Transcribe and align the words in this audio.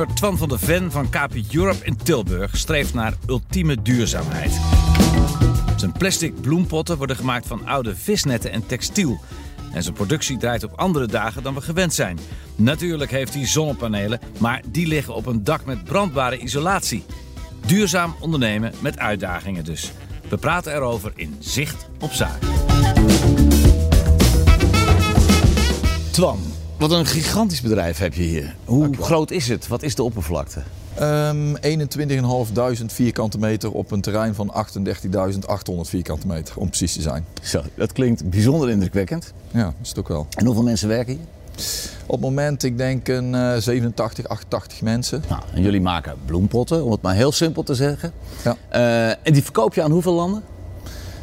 Ondernemer 0.00 0.38
Twan 0.38 0.48
van 0.48 0.58
der 0.58 0.58
Ven 0.58 0.90
van 0.90 1.08
KP 1.08 1.54
Europe 1.54 1.84
in 1.84 1.96
Tilburg 1.96 2.56
streeft 2.56 2.94
naar 2.94 3.14
ultieme 3.26 3.82
duurzaamheid. 3.82 4.60
Zijn 5.76 5.92
plastic 5.92 6.40
bloempotten 6.40 6.96
worden 6.96 7.16
gemaakt 7.16 7.46
van 7.46 7.66
oude 7.66 7.96
visnetten 7.96 8.52
en 8.52 8.66
textiel. 8.66 9.20
En 9.72 9.82
zijn 9.82 9.94
productie 9.94 10.36
draait 10.38 10.64
op 10.64 10.72
andere 10.76 11.06
dagen 11.06 11.42
dan 11.42 11.54
we 11.54 11.60
gewend 11.60 11.94
zijn. 11.94 12.18
Natuurlijk 12.56 13.10
heeft 13.10 13.34
hij 13.34 13.46
zonnepanelen, 13.46 14.20
maar 14.38 14.62
die 14.66 14.86
liggen 14.86 15.14
op 15.14 15.26
een 15.26 15.44
dak 15.44 15.64
met 15.64 15.84
brandbare 15.84 16.38
isolatie. 16.38 17.04
Duurzaam 17.66 18.14
ondernemen 18.20 18.72
met 18.80 18.98
uitdagingen 18.98 19.64
dus. 19.64 19.92
We 20.28 20.36
praten 20.36 20.74
erover 20.74 21.12
in 21.14 21.36
Zicht 21.38 21.88
op 21.98 22.12
Zaken. 22.12 22.48
Twan, 26.10 26.38
wat 26.80 26.90
een 26.90 27.06
gigantisch 27.06 27.60
bedrijf 27.60 27.98
heb 27.98 28.14
je 28.14 28.22
hier. 28.22 28.56
Hoe 28.64 28.96
groot 29.00 29.30
is 29.30 29.48
het? 29.48 29.68
Wat 29.68 29.82
is 29.82 29.94
de 29.94 30.02
oppervlakte? 30.02 30.62
Um, 31.00 31.56
21.500 31.56 32.84
vierkante 32.86 33.38
meter 33.38 33.72
op 33.72 33.90
een 33.90 34.00
terrein 34.00 34.34
van 34.34 34.54
38.800 34.78 35.80
vierkante 35.80 36.26
meter, 36.26 36.56
om 36.56 36.68
precies 36.68 36.92
te 36.92 37.02
zijn. 37.02 37.24
Zo, 37.42 37.62
dat 37.74 37.92
klinkt 37.92 38.30
bijzonder 38.30 38.70
indrukwekkend. 38.70 39.32
Ja, 39.50 39.64
dat 39.64 39.74
is 39.82 39.88
het 39.88 39.98
ook 39.98 40.08
wel. 40.08 40.26
En 40.36 40.46
hoeveel 40.46 40.62
mensen 40.62 40.88
werken 40.88 41.12
hier? 41.14 41.24
Op 42.06 42.12
het 42.12 42.20
moment, 42.20 42.62
ik 42.62 42.76
denk 42.76 43.08
een 43.08 43.34
uh, 43.34 43.56
87, 43.56 44.28
88 44.28 44.80
mensen. 44.80 45.22
Nou, 45.28 45.42
en 45.54 45.62
jullie 45.62 45.80
maken 45.80 46.16
bloempotten, 46.24 46.84
om 46.84 46.90
het 46.90 47.02
maar 47.02 47.14
heel 47.14 47.32
simpel 47.32 47.62
te 47.62 47.74
zeggen. 47.74 48.12
Ja. 48.44 48.56
Uh, 48.72 49.08
en 49.08 49.32
die 49.32 49.42
verkoop 49.42 49.74
je 49.74 49.82
aan 49.82 49.90
hoeveel 49.90 50.14
landen? 50.14 50.42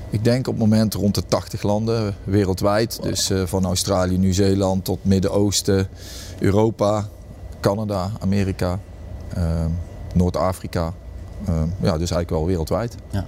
Ik 0.09 0.23
denk 0.23 0.47
op 0.47 0.53
het 0.53 0.63
moment 0.63 0.93
rond 0.93 1.15
de 1.15 1.23
80 1.27 1.63
landen 1.63 2.15
wereldwijd. 2.23 2.99
Dus 3.01 3.31
uh, 3.31 3.45
van 3.45 3.65
Australië, 3.65 4.17
Nieuw-Zeeland 4.17 4.85
tot 4.85 4.99
Midden-Oosten, 5.01 5.87
Europa, 6.39 7.07
Canada, 7.59 8.11
Amerika, 8.19 8.79
uh, 9.37 9.65
Noord-Afrika. 10.13 10.93
Uh, 11.49 11.55
ja, 11.81 11.91
dus 11.91 12.11
eigenlijk 12.11 12.29
wel 12.29 12.45
wereldwijd. 12.45 12.95
Ja. 13.09 13.25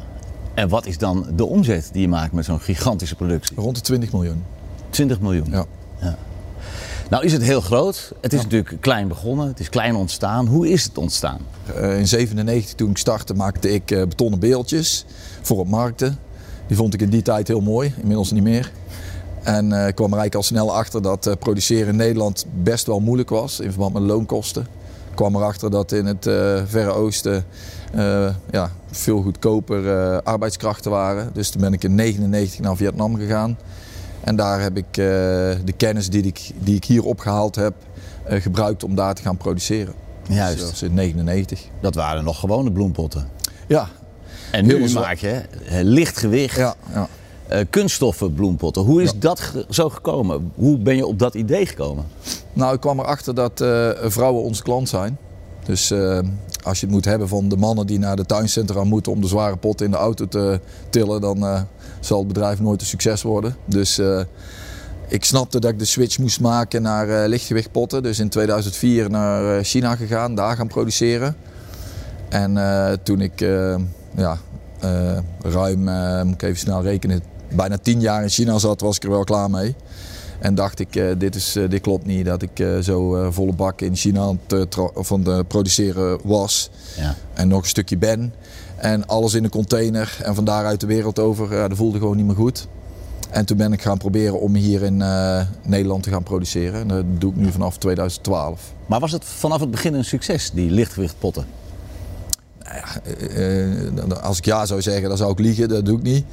En 0.53 0.69
wat 0.69 0.85
is 0.85 0.97
dan 0.97 1.27
de 1.35 1.45
omzet 1.45 1.89
die 1.91 2.01
je 2.01 2.07
maakt 2.07 2.33
met 2.33 2.45
zo'n 2.45 2.59
gigantische 2.59 3.15
productie? 3.15 3.55
Rond 3.55 3.75
de 3.75 3.81
20 3.81 4.11
miljoen. 4.11 4.43
20 4.89 5.19
miljoen? 5.19 5.47
Ja. 5.51 5.65
ja. 6.01 6.17
Nou 7.09 7.23
is 7.23 7.33
het 7.33 7.41
heel 7.41 7.61
groot. 7.61 8.11
Het 8.21 8.33
is 8.33 8.39
ja. 8.39 8.43
natuurlijk 8.43 8.81
klein 8.81 9.07
begonnen. 9.07 9.47
Het 9.47 9.59
is 9.59 9.69
klein 9.69 9.95
ontstaan. 9.95 10.47
Hoe 10.47 10.69
is 10.69 10.83
het 10.83 10.97
ontstaan? 10.97 11.39
Uh, 11.77 11.99
in 11.99 12.07
97 12.07 12.75
toen 12.75 12.89
ik 12.89 12.97
startte 12.97 13.33
maakte 13.33 13.73
ik 13.73 13.91
uh, 13.91 13.99
betonnen 13.99 14.39
beeldjes 14.39 15.05
voor 15.41 15.59
op 15.59 15.67
markten. 15.67 16.17
Die 16.69 16.77
vond 16.77 16.93
ik 16.93 17.01
in 17.01 17.09
die 17.09 17.21
tijd 17.21 17.47
heel 17.47 17.61
mooi, 17.61 17.93
inmiddels 17.97 18.31
niet 18.31 18.43
meer. 18.43 18.71
En 19.43 19.65
uh, 19.65 19.87
ik 19.87 19.95
kwam 19.95 20.11
er 20.11 20.19
eigenlijk 20.19 20.35
al 20.35 20.43
snel 20.43 20.75
achter 20.75 21.01
dat 21.01 21.27
uh, 21.27 21.33
produceren 21.39 21.87
in 21.87 21.95
Nederland 21.95 22.45
best 22.63 22.85
wel 22.85 22.99
moeilijk 22.99 23.29
was 23.29 23.59
in 23.59 23.69
verband 23.71 23.93
met 23.93 24.03
loonkosten. 24.03 24.61
Ik 25.09 25.15
kwam 25.15 25.35
erachter 25.35 25.71
dat 25.71 25.91
in 25.91 26.05
het 26.05 26.25
uh, 26.25 26.61
Verre 26.65 26.91
Oosten 26.91 27.43
ja, 28.51 28.71
veel 28.91 29.21
goedkoper 29.21 30.21
arbeidskrachten 30.21 30.91
waren. 30.91 31.29
Dus 31.33 31.49
toen 31.49 31.61
ben 31.61 31.73
ik 31.73 31.83
in 31.83 31.97
1999 31.97 32.59
naar 32.59 32.75
Vietnam 32.75 33.15
gegaan. 33.15 33.57
En 34.23 34.35
daar 34.35 34.61
heb 34.61 34.77
ik 34.77 34.93
de 34.93 35.73
kennis 35.77 36.09
die 36.09 36.23
ik, 36.23 36.51
die 36.59 36.75
ik 36.75 36.85
hier 36.85 37.03
opgehaald 37.03 37.55
heb 37.55 37.73
gebruikt 38.25 38.83
om 38.83 38.95
daar 38.95 39.13
te 39.13 39.21
gaan 39.21 39.37
produceren. 39.37 39.93
Juist. 40.27 40.59
Dus 40.59 40.79
dat 40.79 40.89
in 40.89 40.93
99. 40.93 41.65
Dat 41.79 41.95
waren 41.95 42.23
nog 42.23 42.39
gewone 42.39 42.71
bloempotten. 42.71 43.27
Ja, 43.67 43.89
en 44.51 44.65
nu 44.65 44.83
Heel 44.83 45.01
maak 45.01 45.17
je 45.17 45.41
licht 45.83 46.17
gewicht, 46.17 46.55
ja, 46.55 46.75
ja. 46.93 47.07
Uh, 47.51 47.59
kunststoffen 47.69 48.33
bloempotten. 48.33 48.81
Hoe 48.81 49.01
is 49.01 49.11
ja. 49.11 49.15
dat 49.19 49.39
ge 49.39 49.65
zo 49.69 49.89
gekomen? 49.89 50.51
Hoe 50.55 50.77
ben 50.77 50.95
je 50.95 51.05
op 51.05 51.19
dat 51.19 51.33
idee 51.33 51.65
gekomen? 51.65 52.05
Nou, 52.53 52.73
ik 52.73 52.79
kwam 52.79 52.99
erachter 52.99 53.35
dat 53.35 53.61
uh, 53.61 53.89
vrouwen 54.03 54.43
onze 54.43 54.63
klant 54.63 54.89
zijn. 54.89 55.17
Dus 55.65 55.91
uh, 55.91 56.19
als 56.63 56.79
je 56.79 56.85
het 56.85 56.95
moet 56.95 57.05
hebben 57.05 57.27
van 57.27 57.49
de 57.49 57.57
mannen 57.57 57.87
die 57.87 57.99
naar 57.99 58.15
de 58.15 58.25
tuincentra 58.25 58.83
moeten 58.83 59.11
om 59.11 59.21
de 59.21 59.27
zware 59.27 59.55
potten 59.55 59.85
in 59.85 59.91
de 59.91 59.97
auto 59.97 60.27
te 60.27 60.59
tillen, 60.89 61.21
dan 61.21 61.67
zal 61.99 62.17
het 62.17 62.27
bedrijf 62.27 62.59
nooit 62.59 62.81
een 62.81 62.87
succes 62.87 63.21
worden. 63.21 63.55
Dus 63.65 64.01
ik 65.07 65.25
snapte 65.25 65.59
dat 65.59 65.71
ik 65.71 65.79
de 65.79 65.85
switch 65.85 66.19
moest 66.19 66.41
maken 66.41 66.81
naar 66.81 67.27
lichtgewichtpotten. 67.27 68.03
Dus 68.03 68.19
in 68.19 68.29
2004 68.29 69.09
naar 69.09 69.63
China 69.63 69.95
gegaan, 69.95 70.35
daar 70.35 70.55
gaan 70.55 70.67
produceren. 70.67 71.35
En 72.29 72.59
toen 73.03 73.21
ik 73.21 73.45
ja, 74.15 74.37
uh, 74.83 75.17
ruim, 75.41 75.87
uh, 75.87 76.21
moet 76.23 76.33
ik 76.33 76.41
even 76.41 76.57
snel 76.57 76.81
rekenen, 76.81 77.21
bijna 77.55 77.77
tien 77.77 78.01
jaar 78.01 78.23
in 78.23 78.29
China 78.29 78.57
zat, 78.57 78.81
was 78.81 78.95
ik 78.95 79.03
er 79.03 79.09
wel 79.09 79.23
klaar 79.23 79.49
mee. 79.49 79.75
En 80.39 80.55
dacht 80.55 80.79
ik, 80.79 80.95
uh, 80.95 81.11
dit, 81.17 81.35
is, 81.35 81.57
dit 81.69 81.81
klopt 81.81 82.05
niet 82.05 82.25
dat 82.25 82.41
ik 82.41 82.63
zo 82.81 83.31
volle 83.31 83.53
bak 83.53 83.81
in 83.81 83.95
China 83.95 84.21
aan 84.21 84.39
het 84.47 84.77
van 84.95 85.23
de 85.23 85.45
produceren 85.47 86.19
was. 86.23 86.69
Ja. 86.97 87.15
En 87.33 87.47
nog 87.47 87.61
een 87.61 87.67
stukje 87.67 87.97
ben. 87.97 88.33
En 88.75 89.07
alles 89.07 89.33
in 89.33 89.43
een 89.43 89.49
container 89.49 90.17
en 90.23 90.35
van 90.35 90.43
daaruit 90.43 90.79
de 90.79 90.87
wereld 90.87 91.19
over, 91.19 91.55
ja, 91.55 91.67
dat 91.67 91.77
voelde 91.77 91.97
gewoon 91.97 92.17
niet 92.17 92.25
meer 92.25 92.35
goed. 92.35 92.67
En 93.29 93.45
toen 93.45 93.57
ben 93.57 93.73
ik 93.73 93.81
gaan 93.81 93.97
proberen 93.97 94.39
om 94.39 94.55
hier 94.55 94.81
in 94.81 95.03
Nederland 95.61 96.03
te 96.03 96.09
gaan 96.09 96.23
produceren. 96.23 96.79
En 96.81 96.87
dat 96.87 97.05
doe 97.17 97.31
ik 97.31 97.37
nu 97.37 97.51
vanaf 97.51 97.77
2012. 97.77 98.73
Maar 98.85 98.99
was 98.99 99.11
het 99.11 99.25
vanaf 99.25 99.59
het 99.59 99.71
begin 99.71 99.93
een 99.93 100.05
succes, 100.05 100.51
die 100.51 100.71
lichtgewichtpotten? 100.71 101.45
Uh, 103.37 104.21
als 104.21 104.37
ik 104.37 104.45
ja 104.45 104.65
zou 104.65 104.81
zeggen, 104.81 105.09
dan 105.09 105.17
zou 105.17 105.31
ik 105.31 105.39
liegen. 105.39 105.69
Dat 105.69 105.85
doe 105.85 105.97
ik 105.97 106.03
niet. 106.03 106.25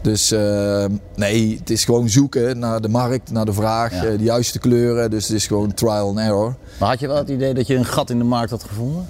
Dus 0.00 0.32
uh, 0.32 0.84
nee, 1.14 1.56
het 1.58 1.70
is 1.70 1.84
gewoon 1.84 2.08
zoeken 2.08 2.58
naar 2.58 2.80
de 2.80 2.88
markt, 2.88 3.30
naar 3.30 3.44
de 3.44 3.52
vraag, 3.52 3.92
ja. 3.92 4.16
de 4.16 4.22
juiste 4.22 4.58
kleuren. 4.58 5.10
Dus 5.10 5.28
het 5.28 5.36
is 5.36 5.46
gewoon 5.46 5.74
trial 5.74 6.08
and 6.08 6.18
error. 6.18 6.54
Maar 6.78 6.88
had 6.88 7.00
je 7.00 7.06
wel 7.06 7.16
het 7.16 7.28
idee 7.28 7.54
dat 7.54 7.66
je 7.66 7.74
een 7.74 7.84
gat 7.84 8.10
in 8.10 8.18
de 8.18 8.24
markt 8.24 8.50
had 8.50 8.62
gevonden? 8.62 9.06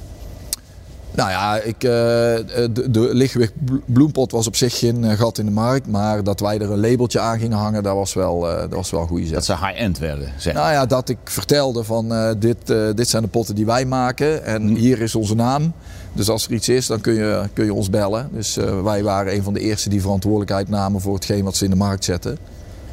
Nou 1.14 1.30
ja, 1.30 1.56
ik, 1.56 1.80
de, 1.80 2.86
de 2.90 3.00
lichtgewicht 3.14 3.52
bloempot 3.84 4.32
was 4.32 4.46
op 4.46 4.56
zich 4.56 4.78
geen 4.78 5.16
gat 5.16 5.38
in 5.38 5.44
de 5.44 5.50
markt. 5.50 5.86
Maar 5.86 6.24
dat 6.24 6.40
wij 6.40 6.58
er 6.58 6.70
een 6.70 6.80
labeltje 6.80 7.20
aan 7.20 7.38
gingen 7.38 7.58
hangen, 7.58 7.82
dat 7.82 7.94
was 7.94 8.14
wel, 8.14 8.40
dat 8.40 8.74
was 8.74 8.90
wel 8.90 9.00
een 9.00 9.06
goede 9.06 9.24
zet. 9.24 9.34
Dat 9.34 9.44
ze 9.44 9.56
high-end 9.56 9.98
werden, 9.98 10.32
zeg 10.36 10.54
Nou 10.54 10.72
ja, 10.72 10.86
dat 10.86 11.08
ik 11.08 11.18
vertelde 11.24 11.84
van 11.84 12.34
dit, 12.38 12.56
dit 12.94 13.08
zijn 13.08 13.22
de 13.22 13.28
potten 13.28 13.54
die 13.54 13.66
wij 13.66 13.84
maken. 13.84 14.44
En 14.44 14.62
hm. 14.62 14.74
hier 14.74 15.00
is 15.00 15.14
onze 15.14 15.34
naam. 15.34 15.72
Dus 16.12 16.28
als 16.28 16.46
er 16.46 16.52
iets 16.52 16.68
is, 16.68 16.86
dan 16.86 17.00
kun 17.00 17.14
je, 17.14 17.42
kun 17.52 17.64
je 17.64 17.74
ons 17.74 17.90
bellen. 17.90 18.28
Dus 18.32 18.58
uh, 18.58 18.82
wij 18.82 19.02
waren 19.02 19.34
een 19.34 19.42
van 19.42 19.54
de 19.54 19.60
eerste 19.60 19.88
die 19.88 20.00
verantwoordelijkheid 20.00 20.68
namen 20.68 21.00
voor 21.00 21.14
hetgeen 21.14 21.44
wat 21.44 21.56
ze 21.56 21.64
in 21.64 21.70
de 21.70 21.76
markt 21.76 22.04
zetten. 22.04 22.38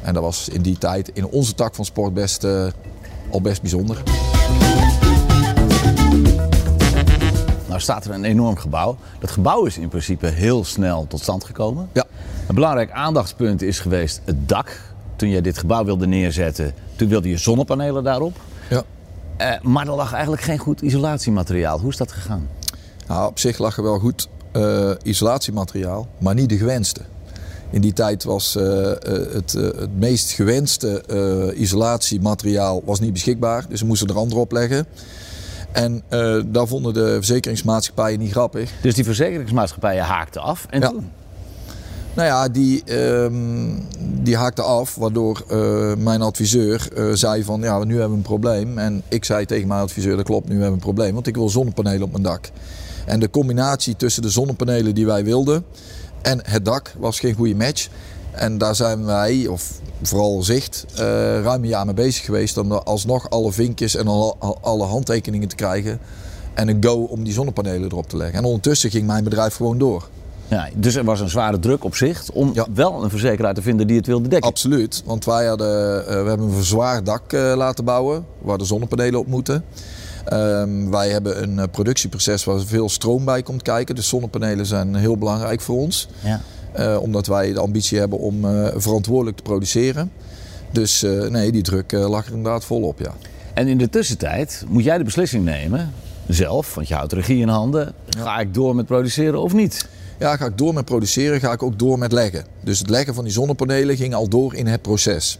En 0.02 0.14
dat 0.14 0.22
was 0.22 0.48
in 0.48 0.62
die 0.62 0.78
tijd 0.78 1.10
in 1.12 1.26
onze 1.26 1.54
tak 1.54 1.74
van 1.74 1.84
sport 1.84 2.14
best, 2.14 2.44
al 3.30 3.40
best 3.40 3.60
bijzonder. 3.60 4.02
Nou 7.78 7.90
staat 7.90 8.04
er 8.04 8.14
een 8.14 8.24
enorm 8.24 8.56
gebouw. 8.56 8.96
Dat 9.18 9.30
gebouw 9.30 9.64
is 9.64 9.78
in 9.78 9.88
principe 9.88 10.26
heel 10.26 10.64
snel 10.64 11.06
tot 11.08 11.20
stand 11.20 11.44
gekomen. 11.44 11.88
Ja. 11.92 12.04
Een 12.48 12.54
belangrijk 12.54 12.90
aandachtspunt 12.90 13.62
is 13.62 13.78
geweest 13.78 14.20
het 14.24 14.48
dak. 14.48 14.80
Toen 15.16 15.28
je 15.28 15.40
dit 15.40 15.58
gebouw 15.58 15.84
wilde 15.84 16.06
neerzetten, 16.06 16.74
toen 16.96 17.08
wilde 17.08 17.28
je 17.28 17.36
zonnepanelen 17.36 18.04
daarop. 18.04 18.36
Ja. 18.70 18.82
Uh, 19.40 19.60
maar 19.62 19.88
er 19.88 19.94
lag 19.94 20.12
eigenlijk 20.12 20.42
geen 20.42 20.58
goed 20.58 20.80
isolatiemateriaal. 20.80 21.80
Hoe 21.80 21.90
is 21.90 21.96
dat 21.96 22.12
gegaan? 22.12 22.48
Nou, 23.06 23.28
op 23.28 23.38
zich 23.38 23.58
lag 23.58 23.76
er 23.76 23.82
wel 23.82 23.98
goed 23.98 24.28
uh, 24.52 24.90
isolatiemateriaal, 25.02 26.08
maar 26.18 26.34
niet 26.34 26.48
de 26.48 26.56
gewenste. 26.56 27.00
In 27.70 27.80
die 27.80 27.92
tijd 27.92 28.24
was 28.24 28.56
uh, 28.56 28.64
het, 29.32 29.52
het, 29.52 29.98
meest 29.98 30.30
gewenste 30.30 31.04
isolatiemateriaal 31.56 32.82
was 32.84 33.00
niet 33.00 33.12
beschikbaar. 33.12 33.64
Dus 33.68 33.80
we 33.80 33.86
moesten 33.86 34.08
er 34.08 34.16
andere 34.16 34.40
op 34.40 34.52
leggen. 34.52 34.86
En 35.72 36.02
daar 36.46 36.66
vonden 36.66 36.94
de 36.94 37.14
verzekeringsmaatschappijen 37.14 38.18
niet 38.18 38.30
grappig. 38.30 38.70
Dus 38.82 38.94
die 38.94 39.04
verzekeringsmaatschappijen 39.04 40.04
haakten 40.04 40.42
af 40.42 40.66
en 40.70 40.80
ja. 40.80 40.88
toen? 40.88 41.10
Nou 42.14 42.28
ja, 42.28 42.48
die, 42.48 42.82
um, 42.94 43.86
die 44.22 44.36
haakte 44.36 44.62
af, 44.62 44.94
waardoor 44.94 45.44
uh, 45.50 45.94
mijn 45.94 46.22
adviseur 46.22 46.88
uh, 46.96 47.12
zei 47.12 47.44
van 47.44 47.60
ja, 47.60 47.84
nu 47.84 47.92
hebben 47.92 48.10
we 48.10 48.16
een 48.16 48.22
probleem. 48.22 48.78
En 48.78 49.02
ik 49.08 49.24
zei 49.24 49.46
tegen 49.46 49.68
mijn 49.68 49.80
adviseur, 49.80 50.16
dat 50.16 50.24
klopt, 50.24 50.44
nu 50.44 50.52
hebben 50.52 50.68
we 50.68 50.74
een 50.74 50.94
probleem, 50.94 51.14
want 51.14 51.26
ik 51.26 51.34
wil 51.34 51.48
zonnepanelen 51.48 52.02
op 52.02 52.10
mijn 52.10 52.22
dak. 52.22 52.50
En 53.06 53.20
de 53.20 53.30
combinatie 53.30 53.96
tussen 53.96 54.22
de 54.22 54.30
zonnepanelen 54.30 54.94
die 54.94 55.06
wij 55.06 55.24
wilden 55.24 55.64
en 56.22 56.40
het 56.42 56.64
dak 56.64 56.94
was 56.98 57.20
geen 57.20 57.34
goede 57.34 57.54
match. 57.54 57.88
En 58.38 58.58
daar 58.58 58.74
zijn 58.74 59.04
wij, 59.04 59.46
of 59.46 59.70
vooral 60.02 60.42
Zicht, 60.42 60.86
uh, 60.92 60.98
ruim 61.40 61.62
een 61.62 61.68
jaar 61.68 61.84
mee 61.84 61.94
bezig 61.94 62.24
geweest 62.24 62.56
om 62.56 62.72
alsnog 62.72 63.30
alle 63.30 63.52
vinkjes 63.52 63.96
en 63.96 64.06
al, 64.06 64.36
alle 64.60 64.84
handtekeningen 64.84 65.48
te 65.48 65.54
krijgen. 65.54 65.98
En 66.54 66.68
een 66.68 66.84
go 66.84 66.94
om 66.94 67.24
die 67.24 67.32
zonnepanelen 67.32 67.90
erop 67.90 68.08
te 68.08 68.16
leggen. 68.16 68.38
En 68.38 68.44
ondertussen 68.44 68.90
ging 68.90 69.06
mijn 69.06 69.24
bedrijf 69.24 69.54
gewoon 69.54 69.78
door. 69.78 70.08
Ja, 70.48 70.68
dus 70.74 70.94
er 70.94 71.04
was 71.04 71.20
een 71.20 71.28
zware 71.28 71.58
druk 71.58 71.84
op 71.84 71.94
zich 71.94 72.30
om 72.32 72.50
ja. 72.54 72.66
wel 72.74 73.04
een 73.04 73.10
verzekeraar 73.10 73.54
te 73.54 73.62
vinden 73.62 73.86
die 73.86 73.96
het 73.96 74.06
wilde 74.06 74.28
dekken. 74.28 74.50
Absoluut, 74.50 75.02
want 75.04 75.24
wij 75.24 75.46
hadden, 75.46 76.00
uh, 76.00 76.06
we 76.06 76.12
hebben 76.28 76.46
een 76.46 76.52
verzwaard 76.52 77.06
dak 77.06 77.32
uh, 77.32 77.52
laten 77.56 77.84
bouwen 77.84 78.24
waar 78.38 78.58
de 78.58 78.64
zonnepanelen 78.64 79.20
op 79.20 79.26
moeten. 79.26 79.64
Um, 80.32 80.90
wij 80.90 81.08
hebben 81.08 81.42
een 81.42 81.70
productieproces 81.70 82.44
waar 82.44 82.60
veel 82.60 82.88
stroom 82.88 83.24
bij 83.24 83.42
komt 83.42 83.62
kijken. 83.62 83.94
Dus 83.94 84.08
zonnepanelen 84.08 84.66
zijn 84.66 84.94
heel 84.94 85.16
belangrijk 85.16 85.60
voor 85.60 85.78
ons. 85.78 86.08
Ja. 86.20 86.40
Uh, 86.78 86.98
omdat 87.00 87.26
wij 87.26 87.52
de 87.52 87.60
ambitie 87.60 87.98
hebben 87.98 88.18
om 88.18 88.44
uh, 88.44 88.68
verantwoordelijk 88.76 89.36
te 89.36 89.42
produceren. 89.42 90.10
Dus 90.72 91.02
nee, 91.28 91.52
die 91.52 91.62
druk 91.62 91.92
lag 91.92 92.26
er 92.26 92.32
inderdaad 92.32 92.64
volop, 92.64 92.98
ja. 92.98 93.14
En 93.54 93.68
in 93.68 93.78
de 93.78 93.88
tussentijd 93.88 94.64
moet 94.68 94.84
jij 94.84 94.98
de 94.98 95.04
beslissing 95.04 95.44
nemen. 95.44 95.92
zelf, 96.26 96.74
want 96.74 96.88
je 96.88 96.94
houdt 96.94 97.12
regie 97.12 97.40
in 97.40 97.48
handen. 97.48 97.92
Ga 98.18 98.38
ik 98.38 98.54
door 98.54 98.74
met 98.74 98.86
produceren 98.86 99.42
of 99.42 99.52
niet? 99.52 99.88
Ja, 100.18 100.36
ga 100.36 100.46
ik 100.46 100.58
door 100.58 100.74
met 100.74 100.84
produceren, 100.84 101.40
ga 101.40 101.52
ik 101.52 101.62
ook 101.62 101.78
door 101.78 101.98
met 101.98 102.12
leggen. 102.12 102.44
Dus 102.60 102.78
het 102.78 102.90
leggen 102.90 103.14
van 103.14 103.24
die 103.24 103.32
zonnepanelen 103.32 103.96
ging 103.96 104.14
al 104.14 104.28
door 104.28 104.54
in 104.54 104.66
het 104.66 104.82
proces. 104.82 105.38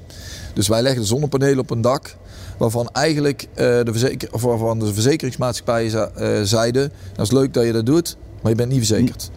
Dus 0.55 0.69
wij 0.69 0.82
leggen 0.82 1.00
de 1.00 1.06
zonnepanelen 1.06 1.58
op 1.58 1.70
een 1.70 1.81
dak 1.81 2.17
waarvan 2.58 2.88
eigenlijk 2.93 3.43
uh, 3.43 3.56
de, 3.56 3.88
verzeker, 3.90 4.29
waarvan 4.40 4.79
de 4.79 4.93
verzekeringsmaatschappijen 4.93 6.46
zeiden... 6.46 6.93
dat 7.12 7.26
is 7.26 7.32
leuk 7.32 7.55
dat 7.55 7.64
je 7.64 7.73
dat 7.73 7.87
doet, 7.87 8.17
maar 8.43 8.50
je 8.50 8.56
bent 8.56 8.69
niet 8.69 8.87
verzekerd. 8.87 9.31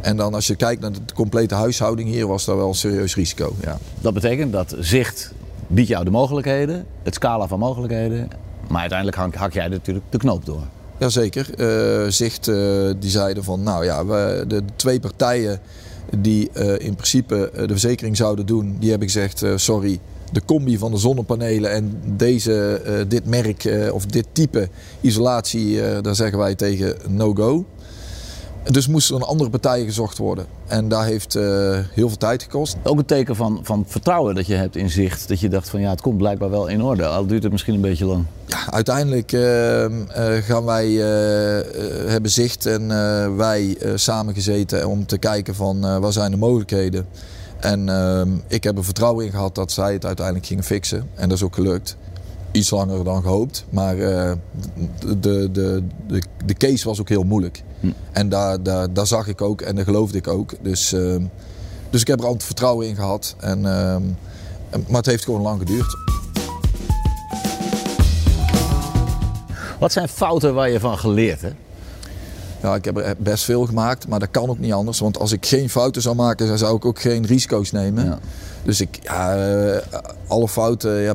En 0.00 0.16
dan 0.16 0.34
als 0.34 0.46
je 0.46 0.56
kijkt 0.56 0.80
naar 0.80 0.92
de 0.92 1.14
complete 1.14 1.54
huishouding 1.54 2.08
hier, 2.08 2.26
was 2.26 2.44
dat 2.44 2.56
wel 2.56 2.68
een 2.68 2.74
serieus 2.74 3.14
risico. 3.14 3.54
Ja. 3.60 3.78
Dat 4.00 4.14
betekent 4.14 4.52
dat 4.52 4.74
zicht 4.78 5.32
biedt 5.66 5.88
jou 5.88 6.04
de 6.04 6.10
mogelijkheden, 6.10 6.86
het 7.02 7.14
scala 7.14 7.46
van 7.46 7.58
mogelijkheden. 7.58 8.28
Maar 8.68 8.80
uiteindelijk 8.80 9.36
hak, 9.36 9.52
jij 9.52 9.68
natuurlijk 9.68 10.06
de 10.10 10.18
knoop 10.18 10.44
door. 10.44 10.62
Jazeker. 10.98 11.48
Uh, 11.56 12.10
Zicht 12.10 12.48
uh, 12.48 12.90
die 12.98 13.10
zeiden 13.10 13.44
van, 13.44 13.62
nou 13.62 13.84
ja, 13.84 14.06
we, 14.06 14.44
de, 14.48 14.62
twee 14.76 15.00
partijen 15.00 15.60
die 16.18 16.50
uh, 16.54 16.78
in 16.78 16.94
principe 16.94 17.50
de 17.54 17.68
verzekering 17.68 18.16
zouden 18.16 18.46
doen, 18.46 18.76
die 18.78 18.90
hebben 18.90 19.08
gezegd, 19.08 19.44
sorry, 19.54 20.00
de 20.32 20.42
combi 20.44 20.78
van 20.78 20.90
de 20.90 20.96
zonnepanelen 20.96 21.70
en 21.70 22.00
deze, 22.04 22.82
dit 23.08 23.26
merk 23.26 23.90
of 23.92 24.06
dit 24.06 24.26
type 24.32 24.68
isolatie, 25.00 26.00
daar 26.00 26.14
zeggen 26.14 26.38
wij 26.38 26.54
tegen 26.54 26.96
no-go. 27.08 27.64
Dus 28.64 28.88
moest 28.88 29.10
er 29.10 29.16
een 29.16 29.22
andere 29.22 29.50
partij 29.50 29.84
gezocht 29.84 30.18
worden. 30.18 30.46
En 30.66 30.88
daar 30.88 31.04
heeft 31.04 31.34
uh, 31.34 31.42
heel 31.92 32.08
veel 32.08 32.16
tijd 32.16 32.42
gekost. 32.42 32.76
Ook 32.82 32.98
een 32.98 33.04
teken 33.04 33.36
van, 33.36 33.60
van 33.62 33.84
vertrouwen 33.86 34.34
dat 34.34 34.46
je 34.46 34.54
hebt 34.54 34.76
in 34.76 34.90
zicht. 34.90 35.28
Dat 35.28 35.40
je 35.40 35.48
dacht 35.48 35.68
van 35.68 35.80
ja, 35.80 35.90
het 35.90 36.00
komt 36.00 36.18
blijkbaar 36.18 36.50
wel 36.50 36.66
in 36.66 36.82
orde. 36.82 37.06
Al 37.06 37.26
duurt 37.26 37.42
het 37.42 37.52
misschien 37.52 37.74
een 37.74 37.80
beetje 37.80 38.04
lang. 38.04 38.24
Ja, 38.46 38.72
uiteindelijk 38.72 39.32
uh, 39.32 39.82
uh, 39.82 39.88
gaan 40.42 40.64
wij, 40.64 40.88
hebben 42.06 42.30
zicht 42.30 42.66
en 42.66 42.88
wij 43.36 43.76
samengezeten 43.94 44.88
om 44.88 45.06
te 45.06 45.18
kijken 45.18 45.54
van 45.54 46.00
wat 46.00 46.12
zijn 46.12 46.30
de 46.30 46.36
mogelijkheden. 46.36 47.06
En 47.60 47.88
ehm, 47.88 48.28
ik 48.46 48.64
heb 48.64 48.76
er 48.76 48.84
vertrouwen 48.84 49.24
in 49.24 49.30
gehad 49.30 49.54
dat 49.54 49.72
zij 49.72 49.92
het 49.92 50.04
uiteindelijk 50.04 50.46
gingen 50.46 50.64
fixen. 50.64 51.08
En 51.14 51.28
dat 51.28 51.38
is 51.38 51.44
ook 51.44 51.54
gelukt 51.54 51.96
iets 52.52 52.70
langer 52.70 53.04
dan 53.04 53.22
gehoopt. 53.22 53.64
Maar 53.70 53.96
uh, 53.96 54.32
de, 55.20 55.50
de, 55.50 55.82
de, 56.06 56.22
de 56.44 56.54
case 56.54 56.88
was 56.88 57.00
ook 57.00 57.08
heel 57.08 57.22
moeilijk. 57.22 57.62
Hm. 57.80 57.90
En 58.12 58.28
daar, 58.28 58.62
daar, 58.62 58.92
daar 58.92 59.06
zag 59.06 59.26
ik 59.26 59.40
ook 59.40 59.60
en 59.60 59.74
daar 59.74 59.84
geloofde 59.84 60.18
ik 60.18 60.28
ook. 60.28 60.54
Dus, 60.62 60.92
uh, 60.92 61.16
dus 61.90 62.00
ik 62.00 62.06
heb 62.06 62.18
er 62.18 62.24
altijd 62.24 62.44
vertrouwen 62.44 62.88
in 62.88 62.94
gehad. 62.94 63.36
En, 63.38 63.58
uh, 63.58 63.96
maar 64.88 64.96
het 64.96 65.06
heeft 65.06 65.24
gewoon 65.24 65.42
lang 65.42 65.58
geduurd. 65.58 65.96
Wat 69.78 69.92
zijn 69.92 70.08
fouten 70.08 70.54
waar 70.54 70.70
je 70.70 70.80
van 70.80 70.98
geleerd 70.98 71.40
hebt? 71.40 71.69
Ja, 72.62 72.74
ik 72.74 72.84
heb 72.84 72.96
er 72.96 73.14
best 73.18 73.44
veel 73.44 73.66
gemaakt, 73.66 74.08
maar 74.08 74.18
dat 74.18 74.30
kan 74.30 74.48
ook 74.48 74.58
niet 74.58 74.72
anders. 74.72 74.98
Want 74.98 75.18
als 75.18 75.32
ik 75.32 75.46
geen 75.46 75.70
fouten 75.70 76.02
zou 76.02 76.16
maken, 76.16 76.46
dan 76.46 76.58
zou 76.58 76.76
ik 76.76 76.84
ook 76.84 77.00
geen 77.00 77.26
risico's 77.26 77.72
nemen. 77.72 78.04
Ja. 78.04 78.18
Dus 78.62 78.80
ik, 78.80 78.98
ja, 79.02 79.36
eh, 79.36 79.98
alle 80.26 80.48
fouten. 80.48 81.02
Uh, 81.02 81.10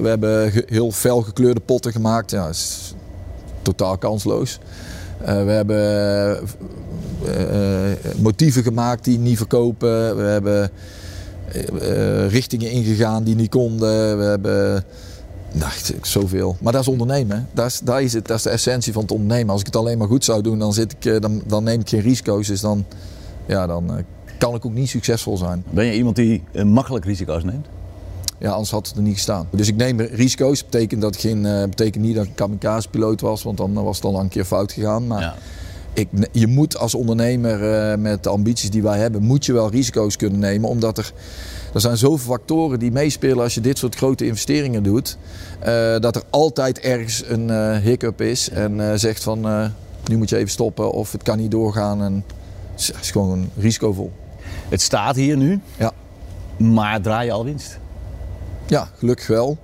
we 0.00 0.08
hebben 0.08 0.52
heel 0.66 0.90
fel 0.90 1.22
gekleurde 1.22 1.60
potten 1.60 1.92
gemaakt. 1.92 2.30
Ja, 2.30 2.48
is 2.48 2.94
totaal 3.62 3.98
kansloos. 3.98 4.58
Uh, 5.20 5.26
we 5.26 5.50
hebben 5.50 6.48
motieven 8.16 8.62
gemaakt 8.62 9.04
die 9.04 9.18
niet 9.18 9.36
verkopen. 9.36 10.16
We 10.16 10.22
hebben 10.22 10.70
richtingen 12.28 12.70
ingegaan 12.70 13.24
die 13.24 13.34
niet 13.34 13.50
konden. 13.50 14.18
We 14.18 14.24
hebben 14.24 14.84
nou, 15.52 15.72
zoveel. 16.02 16.56
Maar 16.60 16.72
dat 16.72 16.80
is 16.80 16.88
ondernemen. 16.88 17.48
Dat 17.52 17.66
is, 17.66 17.80
dat, 17.84 18.00
is 18.00 18.12
het, 18.12 18.26
dat 18.26 18.36
is 18.36 18.42
de 18.42 18.50
essentie 18.50 18.92
van 18.92 19.02
het 19.02 19.10
ondernemen. 19.10 19.50
Als 19.50 19.60
ik 19.60 19.66
het 19.66 19.76
alleen 19.76 19.98
maar 19.98 20.08
goed 20.08 20.24
zou 20.24 20.42
doen, 20.42 20.58
dan, 20.58 20.72
zit 20.72 20.96
ik, 20.98 21.22
dan, 21.22 21.42
dan 21.46 21.64
neem 21.64 21.80
ik 21.80 21.88
geen 21.88 22.00
risico's. 22.00 22.46
Dus 22.46 22.60
dan, 22.60 22.84
ja, 23.46 23.66
dan 23.66 24.04
kan 24.38 24.54
ik 24.54 24.66
ook 24.66 24.72
niet 24.72 24.88
succesvol 24.88 25.36
zijn. 25.36 25.64
Ben 25.70 25.84
je 25.84 25.94
iemand 25.94 26.16
die 26.16 26.42
uh, 26.52 26.64
makkelijk 26.64 27.04
risico's 27.04 27.44
neemt? 27.44 27.66
Ja, 28.38 28.50
anders 28.50 28.70
had 28.70 28.88
het 28.88 28.96
er 28.96 29.02
niet 29.02 29.14
gestaan. 29.14 29.48
Dus 29.50 29.68
ik 29.68 29.76
neem 29.76 30.00
risico's. 30.00 30.60
Dat 30.60 30.70
betekent, 30.70 31.00
dat 31.00 31.16
geen, 31.16 31.44
uh, 31.44 31.62
betekent 31.62 32.04
niet 32.04 32.14
dat 32.14 32.24
ik 32.24 32.30
een 32.30 32.36
kamikaze-piloot 32.36 33.20
was, 33.20 33.42
want 33.42 33.56
dan 33.56 33.72
was 33.72 33.96
het 33.96 34.04
al 34.04 34.20
een 34.20 34.28
keer 34.28 34.44
fout 34.44 34.72
gegaan. 34.72 35.06
Maar 35.06 35.20
ja. 35.20 35.34
ik, 35.92 36.08
je 36.32 36.46
moet 36.46 36.76
als 36.78 36.94
ondernemer 36.94 37.90
uh, 37.92 37.98
met 37.98 38.22
de 38.22 38.28
ambities 38.28 38.70
die 38.70 38.82
wij 38.82 38.98
hebben, 38.98 39.22
moet 39.22 39.46
je 39.46 39.52
wel 39.52 39.70
risico's 39.70 40.16
kunnen 40.16 40.38
nemen. 40.38 40.68
Omdat 40.68 40.98
er, 40.98 41.12
er 41.74 41.80
zijn 41.80 41.96
zoveel 41.96 42.32
factoren 42.36 42.78
die 42.78 42.92
meespelen 42.92 43.42
als 43.42 43.54
je 43.54 43.60
dit 43.60 43.78
soort 43.78 43.94
grote 43.94 44.26
investeringen 44.26 44.82
doet. 44.82 45.16
dat 46.00 46.16
er 46.16 46.22
altijd 46.30 46.80
ergens 46.80 47.24
een 47.26 47.80
hiccup 47.80 48.20
is 48.20 48.48
en 48.48 48.98
zegt 48.98 49.22
van 49.22 49.70
nu 50.04 50.16
moet 50.16 50.28
je 50.28 50.36
even 50.36 50.50
stoppen 50.50 50.92
of 50.92 51.12
het 51.12 51.22
kan 51.22 51.38
niet 51.38 51.50
doorgaan. 51.50 52.02
En, 52.02 52.24
het 52.74 52.94
is 53.00 53.10
gewoon 53.10 53.50
risicovol. 53.56 54.12
Het 54.68 54.80
staat 54.80 55.16
hier 55.16 55.36
nu, 55.36 55.60
ja. 55.76 55.92
maar 56.56 57.00
draai 57.00 57.26
je 57.26 57.32
al 57.32 57.44
winst? 57.44 57.78
Ja, 58.66 58.88
gelukkig 58.98 59.26
wel. 59.26 59.58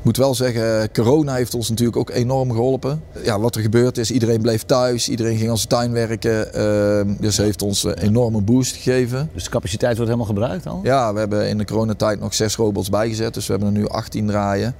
Ik 0.00 0.06
moet 0.06 0.16
wel 0.16 0.34
zeggen, 0.34 0.92
corona 0.92 1.34
heeft 1.34 1.54
ons 1.54 1.68
natuurlijk 1.68 1.96
ook 1.96 2.10
enorm 2.10 2.50
geholpen. 2.50 3.02
Ja, 3.24 3.40
wat 3.40 3.54
er 3.54 3.62
gebeurd 3.62 3.98
is, 3.98 4.10
iedereen 4.10 4.40
bleef 4.40 4.62
thuis, 4.62 5.08
iedereen 5.08 5.36
ging 5.36 5.50
als 5.50 5.64
tuin 5.64 5.92
werken. 5.92 6.48
Uh, 6.56 7.14
dus 7.20 7.36
heeft 7.36 7.62
ons 7.62 7.84
een 7.84 7.98
enorme 7.98 8.40
boost 8.40 8.76
gegeven. 8.76 9.30
Dus 9.34 9.44
de 9.44 9.50
capaciteit 9.50 9.96
wordt 9.96 10.10
helemaal 10.12 10.34
gebruikt 10.34 10.66
al? 10.66 10.80
Ja, 10.82 11.12
we 11.12 11.18
hebben 11.18 11.48
in 11.48 11.58
de 11.58 11.64
coronatijd 11.64 12.20
nog 12.20 12.34
zes 12.34 12.56
robots 12.56 12.88
bijgezet, 12.88 13.34
dus 13.34 13.46
we 13.46 13.52
hebben 13.52 13.74
er 13.74 13.80
nu 13.80 13.88
18 13.88 14.26
draaien. 14.26 14.74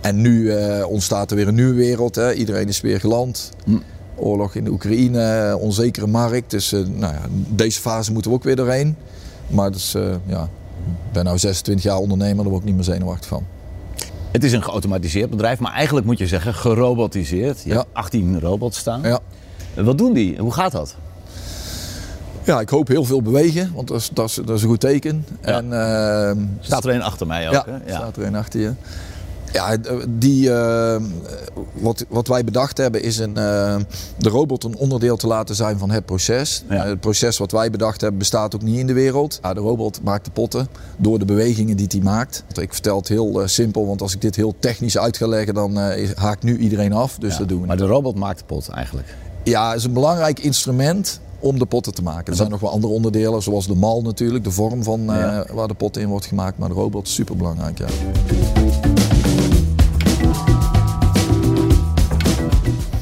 En 0.00 0.20
nu 0.20 0.42
uh, 0.42 0.86
ontstaat 0.88 1.30
er 1.30 1.36
weer 1.36 1.48
een 1.48 1.54
nieuwe 1.54 1.74
wereld. 1.74 2.14
Hè. 2.14 2.32
Iedereen 2.32 2.68
is 2.68 2.80
weer 2.80 3.00
geland. 3.00 3.50
Hm 3.64 3.76
oorlog 4.18 4.54
in 4.54 4.64
de 4.64 4.70
Oekraïne, 4.70 5.56
onzekere 5.60 6.06
markt. 6.06 6.50
Dus 6.50 6.72
uh, 6.72 6.86
nou 6.86 7.12
ja, 7.12 7.20
deze 7.48 7.80
fase 7.80 8.12
moeten 8.12 8.30
we 8.30 8.36
ook 8.36 8.44
weer 8.44 8.56
doorheen. 8.56 8.96
Maar 9.46 9.70
dus, 9.70 9.92
ja, 10.26 10.42
ik 10.84 11.12
ben 11.12 11.24
nu 11.24 11.38
26 11.38 11.84
jaar 11.84 11.98
ondernemer, 11.98 12.36
daar 12.36 12.52
word 12.52 12.60
ik 12.60 12.66
niet 12.66 12.74
meer 12.74 12.84
zenuwachtig 12.84 13.28
van. 13.28 13.44
Het 14.36 14.44
is 14.44 14.52
een 14.52 14.62
geautomatiseerd 14.62 15.30
bedrijf, 15.30 15.58
maar 15.58 15.72
eigenlijk 15.72 16.06
moet 16.06 16.18
je 16.18 16.26
zeggen 16.26 16.54
gerobotiseerd. 16.54 17.62
Je 17.62 17.68
ja. 17.68 17.76
hebt 17.76 17.88
18 17.92 18.40
robots 18.40 18.78
staan. 18.78 19.02
Ja. 19.02 19.20
Wat 19.74 19.98
doen 19.98 20.12
die? 20.12 20.38
Hoe 20.38 20.52
gaat 20.52 20.72
dat? 20.72 20.96
Ja, 22.44 22.60
ik 22.60 22.68
hoop 22.68 22.88
heel 22.88 23.04
veel 23.04 23.22
bewegen, 23.22 23.72
want 23.74 23.88
dat 23.88 23.96
is, 23.96 24.10
dat 24.12 24.28
is, 24.28 24.34
dat 24.34 24.56
is 24.56 24.62
een 24.62 24.68
goed 24.68 24.80
teken. 24.80 25.26
Ja. 25.42 25.48
En, 25.48 25.64
uh, 25.64 26.44
staat 26.60 26.84
er 26.84 26.94
een 26.94 27.02
achter 27.02 27.26
mij 27.26 27.46
ook, 27.46 27.52
ja, 27.52 27.64
hè? 27.66 27.90
Ja, 27.92 27.96
staat 27.96 28.16
er 28.16 28.24
een 28.24 28.36
achter 28.36 28.60
je. 28.60 28.72
Ja, 29.52 29.76
die, 30.08 30.48
uh, 30.48 30.96
wat, 31.72 32.04
wat 32.08 32.28
wij 32.28 32.44
bedacht 32.44 32.76
hebben 32.76 33.02
is 33.02 33.18
een, 33.18 33.28
uh, 33.28 33.76
de 34.18 34.28
robot 34.28 34.64
een 34.64 34.76
onderdeel 34.76 35.16
te 35.16 35.26
laten 35.26 35.54
zijn 35.54 35.78
van 35.78 35.90
het 35.90 36.06
proces. 36.06 36.64
Ja. 36.68 36.74
Uh, 36.74 36.82
het 36.82 37.00
proces 37.00 37.38
wat 37.38 37.52
wij 37.52 37.70
bedacht 37.70 38.00
hebben 38.00 38.18
bestaat 38.18 38.54
ook 38.54 38.62
niet 38.62 38.78
in 38.78 38.86
de 38.86 38.92
wereld. 38.92 39.38
De 39.42 39.60
robot 39.60 40.00
maakt 40.02 40.24
de 40.24 40.30
potten 40.30 40.68
door 40.96 41.18
de 41.18 41.24
bewegingen 41.24 41.76
die 41.76 41.86
hij 41.88 42.00
maakt. 42.00 42.44
Ik 42.60 42.72
vertel 42.72 42.96
het 42.96 43.08
heel 43.08 43.42
simpel, 43.48 43.86
want 43.86 44.02
als 44.02 44.14
ik 44.14 44.20
dit 44.20 44.36
heel 44.36 44.54
technisch 44.58 44.98
uit 44.98 45.16
ga 45.16 45.26
leggen 45.26 45.54
dan 45.54 45.76
haakt 46.14 46.42
nu 46.42 46.58
iedereen 46.58 46.92
af. 46.92 47.18
Dus 47.18 47.32
ja, 47.32 47.38
dat 47.38 47.48
doen 47.48 47.60
we 47.60 47.66
Maar 47.66 47.76
de 47.76 47.86
robot 47.86 48.16
maakt 48.16 48.38
de 48.38 48.44
pot 48.44 48.68
eigenlijk? 48.68 49.14
Ja, 49.44 49.68
het 49.68 49.78
is 49.78 49.84
een 49.84 49.92
belangrijk 49.92 50.38
instrument 50.38 51.20
om 51.38 51.58
de 51.58 51.66
potten 51.66 51.94
te 51.94 52.02
maken. 52.02 52.26
Er 52.26 52.36
zijn 52.36 52.50
nog 52.50 52.60
wel 52.60 52.70
andere 52.70 52.92
onderdelen, 52.92 53.42
zoals 53.42 53.66
de 53.66 53.74
mal 53.74 54.02
natuurlijk, 54.02 54.44
de 54.44 54.50
vorm 54.50 54.82
van 54.82 55.00
ja. 55.04 55.46
waar 55.52 55.68
de 55.68 55.74
pot 55.74 55.96
in 55.96 56.08
wordt 56.08 56.26
gemaakt. 56.26 56.58
Maar 56.58 56.68
de 56.68 56.74
robot 56.74 57.06
is 57.06 57.14
super 57.14 57.36
belangrijk. 57.36 57.78
Ja. 57.78 57.86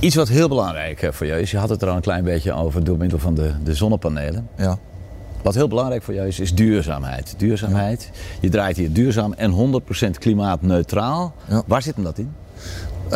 Iets 0.04 0.14
wat 0.14 0.28
heel 0.28 0.48
belangrijk 0.48 1.02
eh, 1.02 1.12
voor 1.12 1.26
jou 1.26 1.40
is, 1.40 1.50
je 1.50 1.56
had 1.56 1.68
het 1.68 1.82
er 1.82 1.88
al 1.88 1.96
een 1.96 2.02
klein 2.02 2.24
beetje 2.24 2.52
over 2.52 2.84
door 2.84 2.96
middel 2.96 3.18
van 3.18 3.34
de, 3.34 3.52
de 3.62 3.74
zonnepanelen. 3.74 4.48
Ja. 4.56 4.78
Wat 5.42 5.54
heel 5.54 5.68
belangrijk 5.68 6.02
voor 6.02 6.14
jou 6.14 6.26
is, 6.26 6.40
is 6.40 6.54
duurzaamheid. 6.54 7.34
Duurzaamheid. 7.36 8.10
Je 8.40 8.48
draait 8.48 8.76
hier 8.76 8.92
duurzaam 8.92 9.32
en 9.32 9.80
100% 10.06 10.10
klimaatneutraal. 10.18 11.34
Ja. 11.48 11.62
Waar 11.66 11.82
zit 11.82 11.94
hem 11.94 12.04
dat 12.04 12.18
in? 12.18 12.32
Uh, 13.04 13.12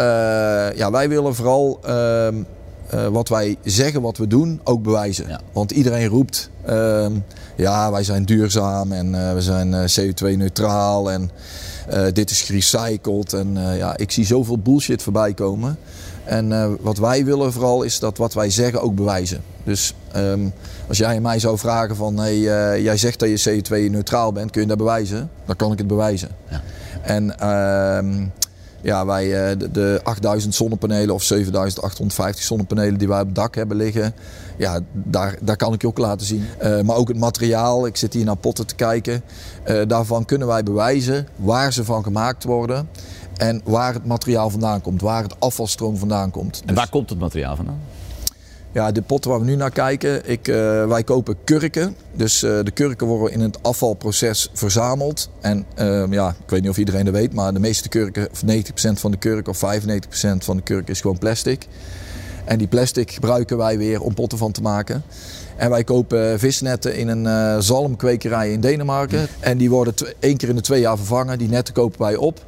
ja, 0.77 0.91
wij 0.91 1.09
willen 1.09 1.35
vooral 1.35 1.81
uh, 1.87 2.27
uh, 2.95 3.07
wat 3.07 3.29
wij 3.29 3.57
zeggen, 3.65 4.03
wat 4.03 4.17
we 4.19 4.27
doen, 4.27 4.61
ook 4.65 4.83
bewijzen. 4.83 5.29
Ja. 5.29 5.41
Want 5.53 5.71
iedereen 5.71 6.09
roept, 6.09 6.51
ehm, 6.65 7.13
ja, 7.57 7.91
wij 7.91 8.05
zijn 8.05 8.25
duurzaam 8.25 8.93
en 8.93 9.35
we 9.35 9.41
zijn 9.41 9.75
CO2-neutraal 9.75 11.11
en 11.11 11.31
dit 12.13 12.31
is 12.31 12.43
gerecycled. 12.43 13.33
En 13.33 13.57
ja, 13.77 13.97
ik 13.97 14.11
zie 14.11 14.27
zoveel 14.27 14.59
bullshit 14.59 15.03
voorbij 15.03 15.35
komen. 15.35 15.79
En 16.29 16.51
uh, 16.51 16.67
wat 16.81 16.99
wij 16.99 17.25
willen 17.25 17.53
vooral 17.53 17.83
is 17.83 17.99
dat 17.99 18.19
wat 18.19 18.35
wij 18.35 18.51
zeggen 18.51 18.83
ook 18.83 18.95
bewijzen. 18.95 19.43
Dus 19.65 19.95
um, 20.17 20.53
als 20.89 20.99
jij 20.99 21.21
mij 21.21 21.39
zou 21.39 21.59
vragen 21.59 21.97
van 21.97 22.19
hey, 22.19 22.37
uh, 22.37 22.83
jij 22.85 22.97
zegt 22.97 23.19
dat 23.19 23.43
je 23.43 23.63
CO2-neutraal 23.63 24.33
bent, 24.33 24.51
kun 24.51 24.61
je 24.61 24.67
dat 24.67 24.77
bewijzen? 24.77 25.31
Dan 25.47 25.57
kan 25.57 25.73
ik 25.73 25.79
het 25.79 25.87
bewijzen. 25.87 26.29
Ja. 26.51 26.63
En 27.03 27.25
uh, 27.43 28.27
ja, 28.81 29.07
wij, 29.07 29.51
uh, 29.53 29.59
de, 29.59 29.71
de 29.71 30.01
8000 30.03 30.55
zonnepanelen 30.55 31.15
of 31.15 31.23
7850 31.23 32.45
zonnepanelen 32.45 32.99
die 32.99 33.09
wij 33.09 33.21
op 33.21 33.27
het 33.27 33.35
dak 33.35 33.55
hebben 33.55 33.77
liggen, 33.77 34.15
ja, 34.57 34.81
daar, 34.93 35.39
daar 35.41 35.57
kan 35.57 35.73
ik 35.73 35.81
je 35.81 35.87
ook 35.87 35.99
laten 35.99 36.27
zien. 36.27 36.45
maar 36.85 36.97
ook 36.97 37.09
het 37.09 37.19
materiaal, 37.19 37.87
ik 37.87 37.97
zit 37.97 38.15
hier 38.15 38.25
naar 38.25 38.37
potten 38.37 38.67
te 38.67 38.75
kijken, 38.75 39.23
daarvan 39.87 40.25
kunnen 40.25 40.49
wij 40.49 40.63
bewijzen 40.63 41.29
waar 41.37 41.73
ze 41.73 41.85
van 41.85 42.03
gemaakt 42.03 42.45
worden. 42.45 42.89
En 43.39 43.61
waar 43.65 43.95
het 43.95 44.05
materiaal 44.07 44.51
vandaan 44.51 44.81
komt, 44.81 45.01
waar 45.01 45.23
het 45.23 45.35
afvalstroom 45.41 45.97
vandaan 45.97 46.31
komt. 46.31 46.61
En 46.61 46.67
Dus- 46.67 46.77
waar 46.77 46.89
komt 46.89 47.11
het 47.11 47.19
materiaal 47.19 47.57
vandaan? 47.57 47.81
ja, 48.73 48.93
de 48.93 49.03
potten 49.03 49.31
waar 49.31 49.41
we 49.41 49.47
nu 49.47 49.57
naar 49.57 49.71
kijken, 49.71 50.31
ik, 50.31 50.49
eh, 50.49 50.55
wij 50.87 51.05
kopen 51.05 51.37
kurken. 51.45 51.97
Dus 52.15 52.43
eh, 52.43 52.59
de 52.63 52.71
kurken 52.71 53.07
worden 53.07 53.33
in 53.33 53.41
het 53.41 53.63
afvalproces 53.63 54.51
verzameld. 54.53 55.31
En 55.41 55.65
ehm, 55.75 56.13
ja, 56.13 56.29
ik 56.29 56.51
weet 56.51 56.61
niet 56.61 56.71
of 56.71 56.79
iedereen 56.79 57.05
dat 57.05 57.15
weet, 57.15 57.33
maar 57.33 57.53
de 57.53 57.59
meeste 57.61 57.89
kurken, 57.89 58.29
of 58.31 58.43
90% 58.43 59.01
van 59.01 59.11
de 59.11 59.17
kurken 59.17 59.53
of 59.53 59.59
95% 59.59 60.45
van 60.45 60.57
de 60.57 60.63
kurken 60.63 60.93
is 60.95 61.01
gewoon 61.01 61.19
plastic. 61.19 61.67
En 62.45 62.59
die 62.59 62.67
plastic 62.69 63.11
gebruiken 63.11 63.57
wij 63.57 63.79
weer 63.79 64.01
om 64.01 64.15
potten 64.15 64.39
van 64.39 64.53
te 64.53 64.63
maken. 64.63 65.03
En 65.57 65.71
wij 65.71 65.85
kopen 65.85 66.39
visnetten 66.39 66.97
in 66.97 67.09
een 67.09 67.27
eh, 67.27 67.59
zalmkwekerij 67.61 68.53
in 68.53 68.61
Denemarken. 68.61 69.27
En 69.41 69.59
die 69.59 69.71
worden 69.71 69.95
één 70.19 70.37
keer 70.37 70.49
in 70.49 70.55
de 70.57 70.61
twee 70.61 70.81
jaar 70.81 70.97
vervangen. 70.97 71.39
Die 71.39 71.49
netten 71.49 71.75
kopen 71.75 72.01
wij 72.01 72.17
op. 72.17 72.47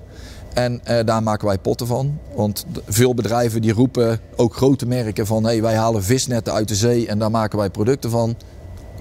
En 0.54 0.80
eh, 0.84 1.04
daar 1.04 1.22
maken 1.22 1.46
wij 1.46 1.58
potten 1.58 1.86
van. 1.86 2.18
Want 2.34 2.66
veel 2.86 3.14
bedrijven 3.14 3.60
die 3.60 3.72
roepen, 3.72 4.18
ook 4.36 4.54
grote 4.56 4.86
merken, 4.86 5.26
van 5.26 5.44
hey, 5.44 5.62
wij 5.62 5.74
halen 5.74 6.02
visnetten 6.02 6.52
uit 6.52 6.68
de 6.68 6.74
zee 6.74 7.06
en 7.06 7.18
daar 7.18 7.30
maken 7.30 7.58
wij 7.58 7.70
producten 7.70 8.10
van. 8.10 8.36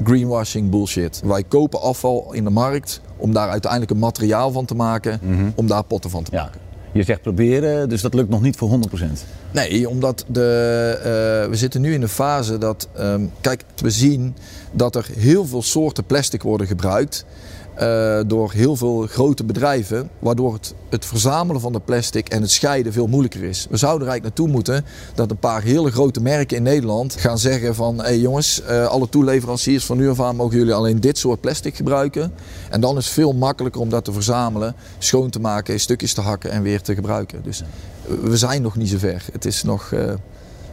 Greenwashing 0.04 0.70
bullshit. 0.70 1.22
Wij 1.26 1.44
kopen 1.44 1.82
afval 1.82 2.34
in 2.34 2.44
de 2.44 2.50
markt 2.50 3.02
om 3.18 3.34
daar 3.34 3.50
uiteindelijk 3.50 3.92
een 3.92 4.00
materiaal 4.00 4.52
van 4.52 4.66
te 4.66 4.76
maken, 4.76 5.20
om 5.56 5.68
daar 5.68 5.84
potten 5.84 6.10
van 6.10 6.24
te 6.24 6.32
Ja. 6.36 6.44
maken. 6.44 6.60
Je 6.94 7.04
zegt 7.04 7.22
proberen, 7.22 7.90
dus 7.90 8.02
dat 8.02 8.14
lukt 8.14 8.30
nog 8.30 8.42
niet 8.42 8.56
voor 8.56 8.70
100%. 8.70 9.26
Nee, 9.52 9.90
omdat 9.90 10.26
de, 10.28 10.42
eh, 10.98 11.50
we 11.50 11.56
zitten 11.56 11.82
nu 11.82 11.94
in 11.94 12.00
de 12.02 12.08
fase 12.08 12.58
dat, 12.58 12.88
ehm, 12.94 13.26
kijk, 13.42 13.64
we 13.76 13.90
zien 13.90 14.36
dat 14.72 14.96
er 14.96 15.08
heel 15.18 15.46
veel 15.46 15.62
soorten 15.62 16.04
plastic 16.06 16.42
worden 16.44 16.68
gebruikt 16.68 17.26
eh, 17.80 18.20
door 18.28 18.52
heel 18.52 18.76
veel 18.76 19.08
grote 19.08 19.44
bedrijven, 19.44 20.10
waardoor 20.20 20.54
het, 20.54 20.74
het 20.90 21.06
verzamelen 21.06 21.62
van 21.62 21.74
de 21.74 21.80
plastic 21.80 22.30
en 22.30 22.42
het 22.42 22.52
scheiden 22.52 22.94
veel 22.94 23.08
moeilijker 23.08 23.44
is. 23.44 23.68
We 23.70 23.78
zouden 23.78 24.08
er 24.08 24.12
eigenlijk 24.12 24.38
naartoe 24.38 24.56
moeten 24.56 24.86
dat 25.16 25.32
een 25.32 25.38
paar 25.38 25.62
hele 25.62 25.92
grote 25.92 26.22
merken 26.22 26.58
in 26.58 26.64
Nederland 26.64 27.16
gaan 27.16 27.38
zeggen 27.38 27.76
van, 27.76 27.98
hé 27.98 28.04
hey 28.04 28.20
jongens, 28.20 28.62
eh, 28.62 28.86
alle 28.86 29.10
toeleveranciers 29.10 29.86
van 29.86 29.98
nu 29.98 30.10
af 30.10 30.22
aan 30.22 30.36
mogen 30.36 30.58
jullie 30.58 30.74
alleen 30.74 31.00
dit 31.00 31.18
soort 31.18 31.42
plastic 31.42 31.76
gebruiken. 31.76 32.34
En 32.70 32.82
dan 32.82 32.98
is 32.98 33.06
het 33.06 33.14
veel 33.14 33.34
makkelijker 33.34 33.82
om 33.82 33.90
dat 33.90 34.06
te 34.06 34.12
verzamelen, 34.12 34.76
schoon 34.98 35.30
te 35.30 35.40
maken, 35.40 35.74
in 35.74 35.80
stukjes 35.80 36.14
te 36.14 36.22
hakken 36.22 36.52
en 36.52 36.62
weer 36.62 36.82
te 36.82 36.96
gebruiken. 36.96 37.44
Dus 37.44 37.64
we 38.22 38.38
zijn 38.38 38.62
nog 38.62 38.76
niet 38.76 38.90
zo 38.90 38.98
ver. 38.98 39.26
Het 39.32 39.46
is 39.46 39.64
nog, 39.64 39.92
eh, 39.92 40.14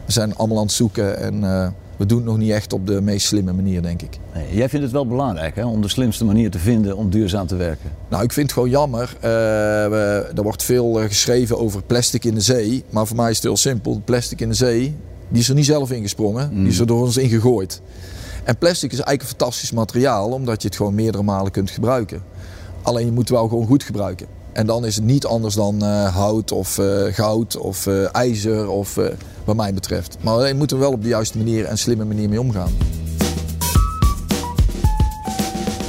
we 0.07 0.13
zijn 0.13 0.35
allemaal 0.35 0.57
aan 0.57 0.63
het 0.63 0.71
zoeken 0.71 1.17
en 1.19 1.43
eh, 1.43 1.67
we 1.97 2.05
doen 2.05 2.17
het 2.17 2.27
nog 2.27 2.37
niet 2.37 2.51
echt 2.51 2.73
op 2.73 2.87
de 2.87 3.01
meest 3.01 3.27
slimme 3.27 3.53
manier, 3.53 3.81
denk 3.81 4.01
ik. 4.01 4.19
Nee, 4.33 4.55
jij 4.55 4.69
vindt 4.69 4.83
het 4.85 4.93
wel 4.93 5.07
belangrijk 5.07 5.55
hè, 5.55 5.65
om 5.65 5.81
de 5.81 5.87
slimste 5.87 6.25
manier 6.25 6.51
te 6.51 6.59
vinden 6.59 6.97
om 6.97 7.09
duurzaam 7.09 7.47
te 7.47 7.55
werken. 7.55 7.89
Nou, 8.09 8.23
ik 8.23 8.33
vind 8.33 8.45
het 8.45 8.53
gewoon 8.53 8.69
jammer. 8.69 9.13
Eh, 9.15 9.29
we- 9.89 10.31
er 10.35 10.43
wordt 10.43 10.63
veel 10.63 10.99
eh, 11.01 11.07
geschreven 11.07 11.59
over 11.59 11.83
plastic 11.83 12.25
in 12.25 12.33
de 12.33 12.41
zee. 12.41 12.83
Maar 12.89 13.07
voor 13.07 13.15
mij 13.15 13.29
is 13.29 13.35
het 13.35 13.45
heel 13.45 13.57
simpel. 13.57 14.01
Plastic 14.05 14.41
in 14.41 14.49
de 14.49 14.55
zee, 14.55 14.95
die 15.29 15.41
is 15.41 15.49
er 15.49 15.55
niet 15.55 15.65
zelf 15.65 15.91
ingesprongen. 15.91 16.49
Die 16.53 16.67
is 16.67 16.79
er 16.79 16.87
door 16.87 17.01
ons 17.01 17.17
ingegooid. 17.17 17.81
En 18.43 18.57
plastic 18.57 18.91
is 18.91 18.99
eigenlijk 18.99 19.21
een 19.21 19.37
fantastisch 19.37 19.71
materiaal. 19.71 20.29
Omdat 20.31 20.61
je 20.61 20.67
het 20.67 20.77
gewoon 20.77 20.95
meerdere 20.95 21.23
malen 21.23 21.51
kunt 21.51 21.69
gebruiken. 21.69 22.23
Alleen 22.81 23.05
je 23.05 23.11
moet 23.11 23.29
het 23.29 23.37
wel 23.37 23.47
gewoon 23.47 23.67
goed 23.67 23.83
gebruiken. 23.83 24.27
En 24.57 24.65
dan 24.65 24.85
is 24.85 24.95
het 24.95 25.03
niet 25.03 25.25
anders 25.25 25.55
dan 25.55 25.81
eh, 25.81 26.15
hout 26.15 26.51
of 26.51 26.77
eh, 26.77 27.13
goud 27.13 27.57
of 27.57 27.87
eh, 27.87 28.15
ijzer 28.15 28.69
of 28.69 28.99
wat 29.45 29.55
mij 29.55 29.73
betreft. 29.73 30.17
Maar 30.21 30.47
je 30.47 30.53
moet 30.53 30.71
er 30.71 30.79
wel 30.79 30.91
op 30.91 31.01
de 31.01 31.07
juiste 31.07 31.37
manier 31.37 31.65
en 31.65 31.77
slimme 31.77 32.05
manier 32.05 32.29
mee 32.29 32.41
omgaan. 32.41 32.71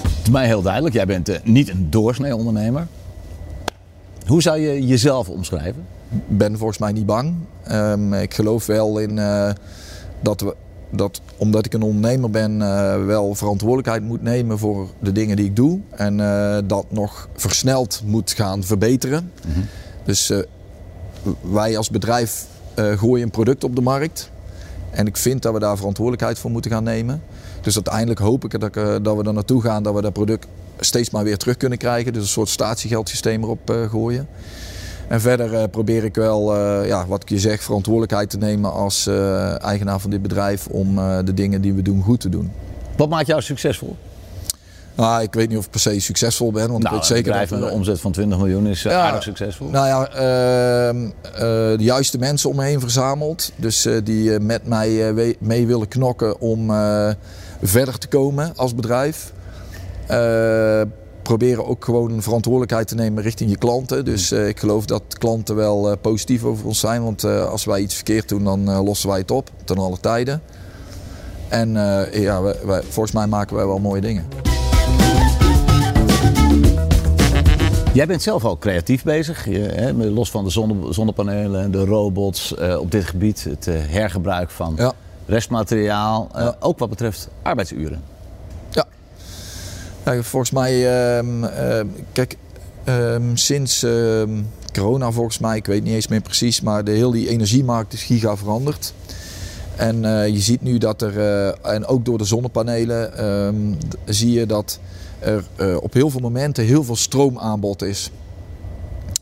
Het 0.04 0.22
is 0.22 0.30
mij 0.30 0.46
heel 0.46 0.62
duidelijk, 0.62 0.94
jij 0.94 1.06
bent 1.06 1.44
niet 1.44 1.68
een 1.68 1.90
doorsnee 1.90 2.36
ondernemer. 2.36 2.86
Hoe 4.26 4.42
zou 4.42 4.58
je 4.58 4.86
jezelf 4.86 5.28
omschrijven? 5.28 5.86
ben 6.26 6.58
volgens 6.58 6.78
mij 6.78 6.92
niet 6.92 7.06
bang. 7.06 7.34
Ehm, 7.62 8.14
ik 8.14 8.34
geloof 8.34 8.66
wel 8.66 8.98
in 8.98 9.20
dat 10.20 10.40
we 10.40 10.56
dat 10.90 11.20
omdat 11.36 11.66
ik 11.66 11.72
een 11.72 11.82
ondernemer 11.82 12.30
ben, 12.30 12.62
eh, 12.62 13.04
wel 13.04 13.34
verantwoordelijkheid 13.34 14.02
moet 14.02 14.22
nemen 14.22 14.58
voor 14.58 14.88
de 14.98 15.12
dingen 15.12 15.36
die 15.36 15.44
ik 15.44 15.56
doe. 15.56 15.80
En 15.90 16.20
eh, 16.20 16.58
dat 16.64 16.84
nog 16.88 17.28
versneld 17.34 18.02
moet 18.04 18.32
gaan 18.32 18.64
verbeteren. 18.64 19.32
Dus 20.04 20.30
eh, 20.30 20.38
wij 21.40 21.76
als 21.76 21.90
bedrijf 21.90 22.46
gooien 22.96 23.24
een 23.24 23.30
product 23.30 23.64
op 23.64 23.74
de 23.74 23.80
markt. 23.80 24.30
En 24.90 25.06
ik 25.06 25.16
vind 25.16 25.42
dat 25.42 25.52
we 25.52 25.58
daar 25.58 25.76
verantwoordelijkheid 25.76 26.38
voor 26.38 26.50
moeten 26.50 26.70
gaan 26.70 26.84
nemen. 26.84 27.22
Dus 27.60 27.74
uiteindelijk 27.74 28.20
hoop 28.20 28.44
ik 28.44 28.60
dat, 28.60 28.74
dat 29.04 29.16
we 29.16 29.22
er 29.24 29.32
naartoe 29.32 29.62
gaan 29.62 29.82
dat 29.82 29.94
we 29.94 30.02
dat 30.02 30.12
product 30.12 30.46
steeds 30.80 31.10
maar 31.10 31.24
weer 31.24 31.36
terug 31.36 31.56
kunnen 31.56 31.78
krijgen. 31.78 32.12
Dus 32.12 32.22
een 32.22 32.28
soort 32.28 32.48
statiegeldsysteem 32.48 33.42
erop 33.42 33.88
gooien. 33.90 34.28
En 35.08 35.20
verder 35.20 35.54
eh, 35.54 35.62
probeer 35.70 36.04
ik 36.04 36.14
wel, 36.14 36.54
eh, 36.56 36.86
ja, 36.86 37.06
wat 37.06 37.22
ik 37.22 37.28
je 37.28 37.38
zeg, 37.38 37.62
verantwoordelijkheid 37.62 38.30
te 38.30 38.38
nemen 38.38 38.72
als 38.72 39.06
eh, 39.06 39.62
eigenaar 39.64 40.00
van 40.00 40.10
dit 40.10 40.22
bedrijf 40.22 40.66
om 40.66 40.94
de 41.24 41.34
dingen 41.34 41.60
die 41.60 41.72
we 41.72 41.82
doen 41.82 42.02
goed 42.02 42.20
te 42.20 42.28
doen. 42.28 42.52
Wat 42.96 43.08
maakt 43.08 43.26
jou 43.26 43.42
succesvol? 43.42 43.96
Nou, 44.94 45.22
ik 45.22 45.34
weet 45.34 45.48
niet 45.48 45.58
of 45.58 45.64
ik 45.64 45.70
per 45.70 45.80
se 45.80 46.00
succesvol 46.00 46.52
ben, 46.52 46.70
want 46.70 46.84
ik 46.84 46.90
weet 46.90 46.98
een 46.98 47.06
zeker 47.06 47.22
bedrijf 47.24 47.48
dat 47.48 47.62
een 47.62 47.70
omzet 47.70 48.00
van 48.00 48.12
20 48.12 48.38
miljoen 48.38 48.66
is 48.66 48.82
Ja. 48.82 49.00
aardig 49.00 49.22
succesvol. 49.22 49.68
Nou 49.68 49.86
ja, 49.86 50.08
ehm, 50.08 51.04
eh, 51.22 51.40
de 51.78 51.84
juiste 51.84 52.18
mensen 52.18 52.50
om 52.50 52.56
me 52.56 52.64
heen 52.64 52.80
verzameld. 52.80 53.52
Dus 53.56 53.88
die 54.04 54.40
met 54.40 54.66
mij 54.66 55.14
mee 55.38 55.66
willen 55.66 55.88
knokken 55.88 56.40
om 56.40 56.72
verder 57.62 57.98
te 57.98 58.08
komen 58.08 58.52
als 58.56 58.74
bedrijf. 58.74 59.32
Proberen 61.28 61.66
ook 61.66 61.84
gewoon 61.84 62.22
verantwoordelijkheid 62.22 62.88
te 62.88 62.94
nemen 62.94 63.22
richting 63.22 63.50
je 63.50 63.56
klanten. 63.56 64.04
Dus 64.04 64.30
eh, 64.30 64.48
ik 64.48 64.58
geloof 64.58 64.84
dat 64.86 65.02
klanten 65.18 65.56
wel 65.56 65.90
eh, 65.90 65.96
positief 66.00 66.44
over 66.44 66.66
ons 66.66 66.80
zijn. 66.80 67.02
Want 67.04 67.24
eh, 67.24 67.44
als 67.50 67.64
wij 67.64 67.80
iets 67.80 67.94
verkeerd 67.94 68.28
doen, 68.28 68.44
dan 68.44 68.70
lossen 68.84 69.08
wij 69.08 69.18
het 69.18 69.30
op. 69.30 69.50
Ten 69.64 69.78
alle 69.78 69.98
tijden. 70.00 70.42
En 71.48 71.72
ja, 72.12 72.42
wij- 72.42 72.56
wij- 72.64 72.82
volgens 72.82 73.12
mij 73.14 73.26
maken 73.26 73.56
wij 73.56 73.66
wel 73.66 73.78
mooie 73.78 74.00
dingen. 74.00 74.24
Jij 77.92 78.06
bent 78.06 78.22
zelf 78.22 78.44
al 78.44 78.58
creatief 78.58 79.02
bezig. 79.02 79.44
Je, 79.48 79.58
hè, 79.58 79.92
los 79.92 80.30
van 80.30 80.44
de 80.44 80.50
zonne, 80.50 80.92
zonnepanelen, 80.92 81.70
de 81.70 81.84
robots 81.84 82.54
op 82.78 82.90
dit 82.90 83.04
gebied. 83.04 83.44
Het 83.44 83.64
hergebruik 83.70 84.50
van 84.50 84.74
Ja. 84.76 84.92
restmateriaal. 85.26 86.28
Ja. 86.34 86.56
Ook 86.60 86.78
wat 86.78 86.88
betreft 86.88 87.28
arbeidsuren. 87.42 88.02
Ja. 90.08 90.14
ja 90.14 90.22
volgens 90.22 90.50
mij, 90.50 90.72
ehm, 91.18 91.44
ehm, 91.44 91.86
kijk, 92.12 92.36
ehm, 92.84 93.34
sinds 93.34 93.86
corona 94.72 95.10
volgens 95.10 95.38
mij, 95.38 95.56
ik 95.56 95.66
weet 95.66 95.84
niet 95.84 95.94
eens 95.94 96.08
meer 96.08 96.20
precies, 96.20 96.60
maar 96.60 96.84
de 96.84 96.90
hele 96.90 97.12
die 97.12 97.28
energiemarkt 97.28 97.92
is 97.92 98.02
giga 98.02 98.36
veranderd. 98.36 98.92
En 99.76 100.04
eh, 100.04 100.28
je 100.28 100.40
ziet 100.40 100.62
nu 100.62 100.78
dat 100.78 101.02
er, 101.02 101.18
eh, 101.18 101.74
en 101.74 101.86
ook 101.86 102.04
door 102.04 102.18
de 102.18 102.24
zonnepanelen, 102.24 103.12
zie 104.04 104.32
je 104.32 104.46
dat 104.46 104.78
er 105.18 105.44
eh, 105.56 105.76
op 105.80 105.92
heel 105.92 106.10
veel 106.10 106.20
momenten 106.20 106.64
heel 106.64 106.84
veel 106.84 106.96
stroomaanbod 106.96 107.82
is. 107.82 108.10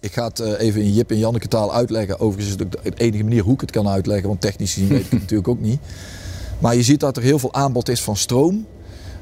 Ik 0.01 0.13
ga 0.13 0.25
het 0.27 0.41
even 0.41 0.83
in 0.83 0.93
Jip 0.93 1.11
en 1.11 1.19
Janneke 1.19 1.49
taal 1.49 1.75
uitleggen. 1.75 2.21
Overigens 2.21 2.55
is 2.55 2.61
het 2.61 2.63
ook 2.63 2.83
de 2.83 3.05
enige 3.05 3.23
manier 3.23 3.43
hoe 3.43 3.55
ik 3.55 3.61
het 3.61 3.71
kan 3.71 3.89
uitleggen, 3.89 4.29
want 4.29 4.41
technisch 4.41 4.73
gezien 4.73 4.89
weet 4.89 5.05
ik 5.05 5.11
het 5.11 5.21
natuurlijk 5.27 5.49
ook 5.49 5.61
niet. 5.61 5.81
Maar 6.59 6.77
je 6.77 6.83
ziet 6.83 7.01
dat 7.01 7.17
er 7.17 7.23
heel 7.23 7.39
veel 7.39 7.55
aanbod 7.55 7.89
is 7.89 8.03
van 8.03 8.17
stroom, 8.17 8.67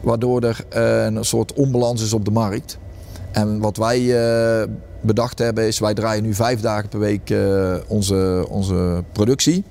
waardoor 0.04 0.42
er 0.42 0.64
eh, 0.68 1.04
een 1.04 1.24
soort 1.24 1.52
onbalans 1.52 2.02
is 2.02 2.12
op 2.12 2.24
de 2.24 2.30
markt. 2.30 2.78
En 3.34 3.58
wat 3.58 3.76
wij 3.76 4.00
eh, 4.00 4.68
bedacht 5.00 5.38
hebben 5.38 5.66
is, 5.66 5.78
wij 5.78 5.94
draaien 5.94 6.22
nu 6.22 6.34
vijf 6.34 6.60
dagen 6.60 6.88
per 6.88 6.98
week 6.98 7.30
eh, 7.30 7.74
onze, 7.86 8.46
onze 8.48 9.04
productie. 9.12 9.64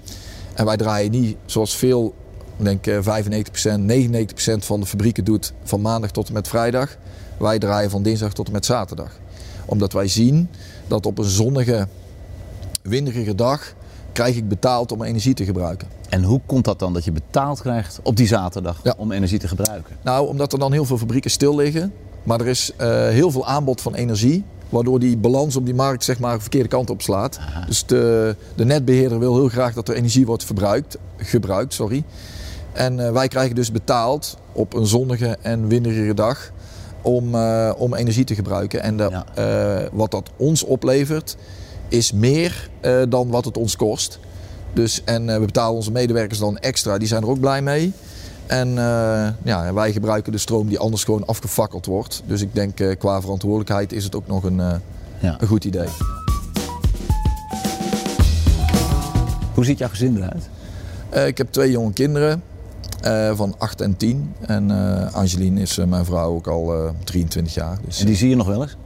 En 0.54 0.66
wij 0.66 0.78
draaien 0.78 1.12
niet 1.12 1.38
zoals 1.46 1.76
veel, 1.76 2.14
ik 2.58 2.66
denk 2.66 2.88
eh, 2.88 3.24
95%, 3.24 4.60
99% 4.60 4.66
van 4.66 4.80
de 4.80 4.86
fabrieken 4.86 5.24
doet 5.24 5.54
van 5.64 5.82
maandag 5.82 6.12
tot 6.12 6.28
en 6.28 6.34
met 6.34 6.48
vrijdag. 6.48 6.98
Wij 7.38 7.60
draaien 7.60 7.90
van 7.90 8.04
dinsdag 8.04 8.34
tot 8.34 8.48
en 8.48 8.54
met 8.54 8.66
zaterdag. 8.66 9.12
Omdat 9.66 9.94
wij 9.94 10.08
zien 10.08 10.50
dat 10.88 11.06
op 11.06 11.18
een 11.18 11.24
zonnige, 11.24 11.88
winderige 12.82 13.36
dag 13.36 13.74
krijg 14.14 14.36
ik 14.36 14.48
betaald 14.48 14.92
om 14.92 15.04
energie 15.04 15.34
te 15.34 15.46
gebruiken. 15.46 15.88
En 16.10 16.24
hoe 16.24 16.42
komt 16.46 16.66
dat 16.66 16.80
dan 16.80 16.94
dat 16.94 17.04
je 17.04 17.12
betaald 17.12 17.62
krijgt 17.62 18.00
op 18.04 18.16
die 18.16 18.28
zaterdag 18.28 18.80
Ja. 18.84 18.94
om 18.98 19.12
energie 19.12 19.40
te 19.40 19.48
gebruiken? 19.48 19.96
Nou, 20.04 20.28
omdat 20.28 20.54
er 20.54 20.60
dan 20.60 20.72
heel 20.72 20.86
veel 20.86 20.98
fabrieken 20.98 21.32
stil 21.32 21.56
liggen. 21.56 21.94
Maar 22.24 22.40
er 22.40 22.48
is 22.48 22.72
eh, 22.78 22.88
heel 23.08 23.32
veel 23.32 23.46
aanbod 23.48 23.82
van 23.82 23.94
energie. 23.96 24.44
Waardoor 24.70 25.00
die 25.00 25.18
balans 25.18 25.56
op 25.56 25.66
die 25.66 25.74
markt 25.76 26.04
zeg 26.04 26.20
maar 26.20 26.34
de 26.36 26.42
verkeerde 26.42 26.68
kant 26.70 26.90
op 26.90 27.02
slaat. 27.02 27.40
Dus 27.68 27.86
de, 27.86 28.36
de 28.56 28.66
netbeheerder 28.66 29.20
wil 29.20 29.36
heel 29.36 29.50
graag 29.50 29.74
dat 29.74 29.88
er 29.88 29.96
energie 29.96 30.26
wordt 30.26 30.44
verbruikt, 30.46 30.98
gebruikt. 31.18 31.74
Sorry. 31.74 32.04
En 32.74 33.06
eh, 33.06 33.12
wij 33.12 33.28
krijgen 33.28 33.56
dus 33.56 33.72
betaald 33.72 34.38
op 34.52 34.74
een 34.74 34.86
zonnige 34.86 35.38
en 35.42 35.68
winderige 35.68 36.14
dag 36.14 36.52
om, 37.02 37.36
eh, 37.36 37.72
om 37.78 37.94
energie 37.94 38.24
te 38.24 38.36
gebruiken. 38.36 38.82
En 38.84 38.98
de, 38.98 39.22
Ja. 39.36 39.90
wat 39.92 40.12
dat 40.12 40.30
ons 40.38 40.64
oplevert 40.64 41.36
is 41.94 42.12
meer 42.12 42.70
eh, 42.82 43.02
dan 43.10 43.30
wat 43.30 43.46
het 43.46 43.58
ons 43.58 43.76
kost. 43.76 44.20
Dus, 44.74 45.02
en 45.04 45.30
eh, 45.30 45.40
we 45.40 45.46
betalen 45.46 45.76
onze 45.76 45.92
medewerkers 45.92 46.40
dan 46.40 46.58
extra, 46.58 46.98
die 46.98 47.08
zijn 47.08 47.22
er 47.24 47.30
ook 47.30 47.40
blij 47.40 47.62
mee. 47.62 47.94
En 48.46 48.68
eh, 48.68 49.28
ja, 49.44 49.74
wij 49.74 49.92
gebruiken 49.92 50.32
de 50.32 50.38
stroom 50.38 50.68
die 50.68 50.80
anders 50.80 51.04
gewoon 51.04 51.26
afgefakkeld 51.26 51.86
wordt. 51.86 52.24
Dus 52.26 52.42
ik 52.42 52.56
denk 52.56 52.98
qua 53.00 53.22
verantwoordelijkheid 53.22 53.92
is 53.94 54.04
het 54.04 54.16
ook 54.16 54.28
nog 54.28 54.44
een, 54.44 54.62
Ja. 55.20 55.36
een 55.40 55.48
goed 55.48 55.66
idee. 55.66 55.88
Hoe 59.54 59.66
ziet 59.66 59.78
jouw 59.78 59.90
gezin 59.90 60.18
eruit? 60.18 60.50
Ik 61.28 61.38
heb 61.38 61.52
twee 61.52 61.72
jonge 61.72 61.94
kinderen 61.94 62.44
van 63.34 63.56
8 63.58 63.82
en 63.82 63.98
10. 63.98 64.34
En 64.42 64.72
Angeline 65.14 65.62
is 65.62 65.78
mijn 65.78 66.06
vrouw 66.06 66.34
ook 66.34 66.48
al 66.48 66.94
23 67.04 67.54
jaar. 67.54 67.78
Dus, 67.86 68.00
en 68.00 68.06
die 68.06 68.16
zie 68.16 68.30
je 68.30 68.36
nog 68.36 68.48
wel 68.48 68.62
eens? 68.62 68.78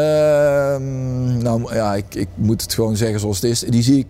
Ehm, 0.00 1.38
nou 1.42 1.74
ja, 1.74 1.94
ik, 1.94 2.14
ik, 2.14 2.28
moet 2.34 2.62
het 2.62 2.74
gewoon 2.74 2.96
zeggen 2.96 3.20
zoals 3.20 3.40
het 3.40 3.50
is. 3.50 3.60
Die 3.60 3.82
zie 3.82 3.98
ik 3.98 4.08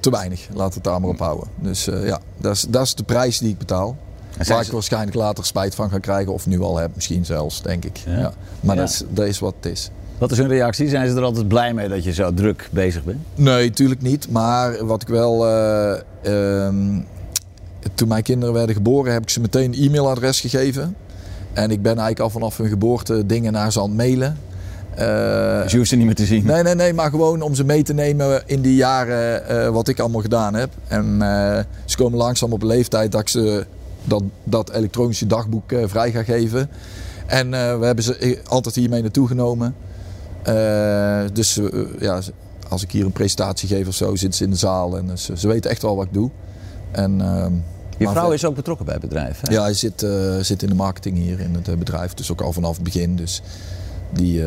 te 0.00 0.10
weinig. 0.10 0.48
Laat 0.54 0.74
het 0.74 0.84
daar 0.84 1.00
maar 1.00 1.10
op 1.10 1.18
houden. 1.18 1.48
Dus 1.60 1.84
ja, 1.84 2.20
dat 2.36 2.54
is, 2.54 2.66
dat 2.68 2.82
is 2.82 2.94
de 2.94 3.02
prijs 3.02 3.38
die 3.38 3.50
ik 3.50 3.58
betaal. 3.58 3.96
Waar 4.46 4.64
ik 4.64 4.72
waarschijnlijk 4.72 5.16
later 5.16 5.44
spijt 5.44 5.74
van 5.74 5.90
ga 5.90 5.98
krijgen. 5.98 6.32
Of 6.32 6.46
nu 6.46 6.60
al 6.60 6.76
heb, 6.76 6.90
misschien 6.94 7.24
zelfs, 7.24 7.62
denk 7.62 7.84
ik. 7.84 8.02
Ja. 8.06 8.32
Maar 8.60 8.76
Dat, 8.76 8.88
is, 8.88 9.04
dat 9.10 9.26
is 9.26 9.38
wat 9.38 9.54
het 9.60 9.72
is. 9.72 9.90
Wat 10.18 10.30
is 10.30 10.38
hun 10.38 10.48
reactie? 10.48 10.88
Zijn 10.88 11.08
ze 11.10 11.16
er 11.16 11.22
altijd 11.22 11.48
blij 11.48 11.74
mee 11.74 11.88
dat 11.88 12.04
je 12.04 12.12
zo 12.12 12.34
druk 12.34 12.68
bezig 12.72 13.04
bent? 13.04 13.18
Nee, 13.34 13.68
natuurlijk 13.68 14.02
niet. 14.02 14.30
Maar 14.30 14.86
wat 14.86 15.02
ik 15.02 15.08
wel. 15.08 15.48
Uh, 15.48 16.68
toen 17.94 18.08
mijn 18.08 18.22
kinderen 18.22 18.54
werden 18.54 18.74
geboren, 18.74 19.12
heb 19.12 19.22
ik 19.22 19.30
ze 19.30 19.40
meteen 19.40 19.72
een 19.72 19.84
e-mailadres 19.84 20.40
gegeven. 20.40 20.96
En 21.52 21.70
ik 21.70 21.82
ben 21.82 21.92
eigenlijk 21.92 22.20
al 22.20 22.30
vanaf 22.30 22.56
hun 22.56 22.68
geboorte 22.68 23.26
dingen 23.26 23.52
naar 23.52 23.72
ze 23.72 23.80
aan 23.80 23.86
het 23.86 23.96
mailen. 23.96 24.38
Uh, 24.98 25.62
dus 25.62 25.70
je 25.70 25.76
hoeft 25.76 25.88
ze 25.88 25.96
niet 25.96 26.06
meer 26.06 26.14
te 26.14 26.26
zien? 26.26 26.44
Nee, 26.44 26.62
nee, 26.62 26.74
nee, 26.74 26.92
maar 26.92 27.10
gewoon 27.10 27.42
om 27.42 27.54
ze 27.54 27.64
mee 27.64 27.82
te 27.82 27.94
nemen 27.94 28.42
in 28.46 28.60
die 28.60 28.74
jaren 28.74 29.42
uh, 29.50 29.68
wat 29.68 29.88
ik 29.88 29.98
allemaal 29.98 30.20
gedaan 30.20 30.54
heb. 30.54 30.70
En 30.88 31.04
uh, 31.04 31.58
ze 31.84 31.96
komen 31.96 32.18
langzaam 32.18 32.52
op 32.52 32.62
een 32.62 32.68
leeftijd 32.68 33.12
dat 33.12 33.20
ik 33.20 33.28
ze 33.28 33.66
dat, 34.04 34.22
dat 34.44 34.70
elektronische 34.70 35.26
dagboek 35.26 35.72
vrij 35.84 36.10
ga 36.10 36.22
geven. 36.22 36.70
En 37.26 37.50
we 37.50 37.84
hebben 37.86 38.04
ze 38.04 38.40
altijd 38.46 38.74
hiermee 38.74 39.02
naartoe 39.02 39.26
genomen. 39.26 39.74
Dus 41.32 41.60
ja, 41.98 42.20
als 42.68 42.82
ik 42.82 42.90
hier 42.90 43.04
een 43.04 43.12
presentatie 43.12 43.68
geef 43.68 43.88
of 43.88 43.94
zo, 43.94 44.16
zitten 44.16 44.38
ze 44.38 44.44
in 44.44 44.50
de 44.50 44.56
zaal 44.56 44.96
en 44.96 45.18
ze, 45.18 45.38
ze 45.38 45.48
weten 45.48 45.70
echt 45.70 45.82
wel 45.82 45.96
wat 45.96 46.06
ik 46.06 46.12
doe. 46.14 46.30
En, 46.90 47.20
uh, 47.20 47.46
Je 47.98 48.08
vrouw 48.08 48.30
is 48.30 48.44
ook 48.44 48.54
betrokken 48.54 48.84
bij 48.84 48.94
het 48.94 49.02
bedrijf? 49.08 49.40
Hè? 49.40 49.52
Ja, 49.52 49.62
hij 49.62 49.74
zit, 49.74 50.06
zit 50.40 50.62
in 50.62 50.68
de 50.68 50.74
marketing 50.74 51.16
hier 51.16 51.40
in 51.40 51.54
het 51.54 51.78
bedrijf, 51.78 52.14
dus 52.14 52.32
ook 52.32 52.40
al 52.40 52.52
vanaf 52.52 52.74
het 52.74 52.84
begin. 52.84 53.16
Dus 53.16 53.42
die, 54.10 54.42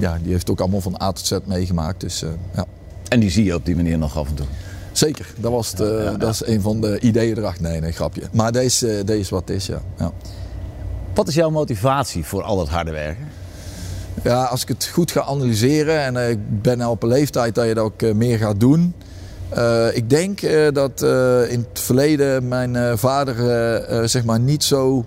ja, 0.00 0.18
die 0.22 0.32
heeft 0.32 0.50
ook 0.50 0.60
allemaal 0.60 0.80
van 0.80 1.02
A 1.02 1.12
tot 1.12 1.26
Z 1.26 1.38
meegemaakt. 1.44 2.00
Dus, 2.00 2.24
ja. 2.54 2.66
En 3.08 3.20
die 3.20 3.30
zie 3.30 3.44
je 3.44 3.54
op 3.54 3.64
die 3.64 3.76
manier 3.76 3.98
nog 3.98 4.18
af 4.18 4.28
en 4.28 4.34
toe? 4.34 4.46
Zeker, 4.92 5.26
dat, 5.36 5.52
was 5.52 5.70
het, 5.70 5.78
ja, 5.78 6.02
ja, 6.02 6.16
dat 6.16 6.30
is 6.32 6.46
een 6.46 6.60
van 6.60 6.80
de 6.80 7.00
ideeën 7.00 7.38
erachter. 7.38 7.62
Nee, 7.62 7.80
nee, 7.80 7.92
grapje. 7.92 8.22
Maar 8.32 8.52
deze, 8.52 9.02
deze 9.04 9.20
is 9.20 9.28
wat 9.28 9.40
het 9.48 9.56
is, 9.56 9.66
ja. 9.66 10.12
Wat 11.14 11.28
is 11.28 11.34
jouw 11.34 11.50
motivatie 11.50 12.24
voor 12.24 12.42
al 12.42 12.56
dat 12.56 12.68
harde 12.68 12.90
werken? 12.90 13.28
Ja, 14.22 14.44
als 14.44 14.62
ik 14.62 14.68
het 14.68 14.90
goed 14.92 15.10
ga 15.10 15.22
analyseren 15.22 16.16
en 16.16 16.30
ik 16.30 16.62
ben 16.62 16.78
nu 16.78 16.84
op 16.84 17.02
een 17.02 17.08
leeftijd 17.08 17.54
dat 17.54 17.66
je 17.66 17.74
dat 17.74 17.84
ook 17.84 18.14
meer 18.14 18.38
gaat 18.38 18.60
doen. 18.60 18.94
Uh, 19.56 19.96
ik 19.96 20.10
denk 20.10 20.40
dat 20.74 21.02
in 21.48 21.66
het 21.68 21.80
verleden 21.80 22.48
mijn 22.48 22.98
vader 22.98 24.08
zeg 24.08 24.24
maar 24.24 24.40
niet 24.40 24.64
zo 24.64 25.06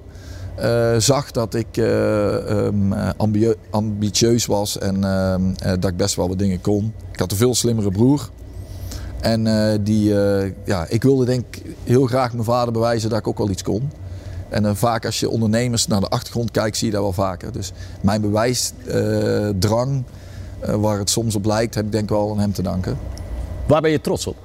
zag 0.97 1.31
dat 1.31 1.53
ik 1.53 1.77
um, 1.77 2.93
ambi 2.93 3.53
ambitieus 3.69 4.45
was 4.45 4.77
en 4.77 5.03
ehm, 5.03 5.41
dat 5.79 5.89
ik 5.89 5.97
best 5.97 6.15
wel 6.15 6.27
wat 6.27 6.39
dingen 6.39 6.61
kon. 6.61 6.93
Ik 7.11 7.19
had 7.19 7.31
een 7.31 7.37
veel 7.37 7.55
slimmere 7.55 7.91
broer. 7.91 8.29
En 9.21 9.43
die, 9.83 10.13
ja, 10.65 10.85
ik 10.89 11.03
wilde 11.03 11.25
denk 11.25 11.45
heel 11.83 12.05
graag 12.05 12.33
mijn 12.33 12.43
vader 12.43 12.73
bewijzen 12.73 13.09
dat 13.09 13.19
ik 13.19 13.27
ook 13.27 13.37
wel 13.37 13.49
iets 13.49 13.63
kon. 13.63 13.91
En 14.49 14.75
vaak 14.75 15.05
als 15.05 15.19
je 15.19 15.29
ondernemers 15.29 15.87
naar 15.87 15.99
de 15.99 16.07
achtergrond 16.07 16.51
kijkt, 16.51 16.77
zie 16.77 16.87
je 16.87 16.93
dat 16.93 17.01
wel 17.01 17.13
vaker. 17.13 17.51
Dus 17.51 17.71
mijn 18.01 18.21
bewijsdrang, 18.21 20.03
waar 20.59 20.97
het 20.97 21.09
soms 21.09 21.35
op 21.35 21.45
lijkt, 21.45 21.75
heb 21.75 21.85
ik 21.85 21.91
denk 21.91 22.09
wel 22.09 22.31
aan 22.31 22.39
hem 22.39 22.53
te 22.53 22.61
danken. 22.61 22.97
Waar 23.67 23.81
ben 23.81 23.91
je 23.91 24.01
trots 24.01 24.27
op? 24.27 24.35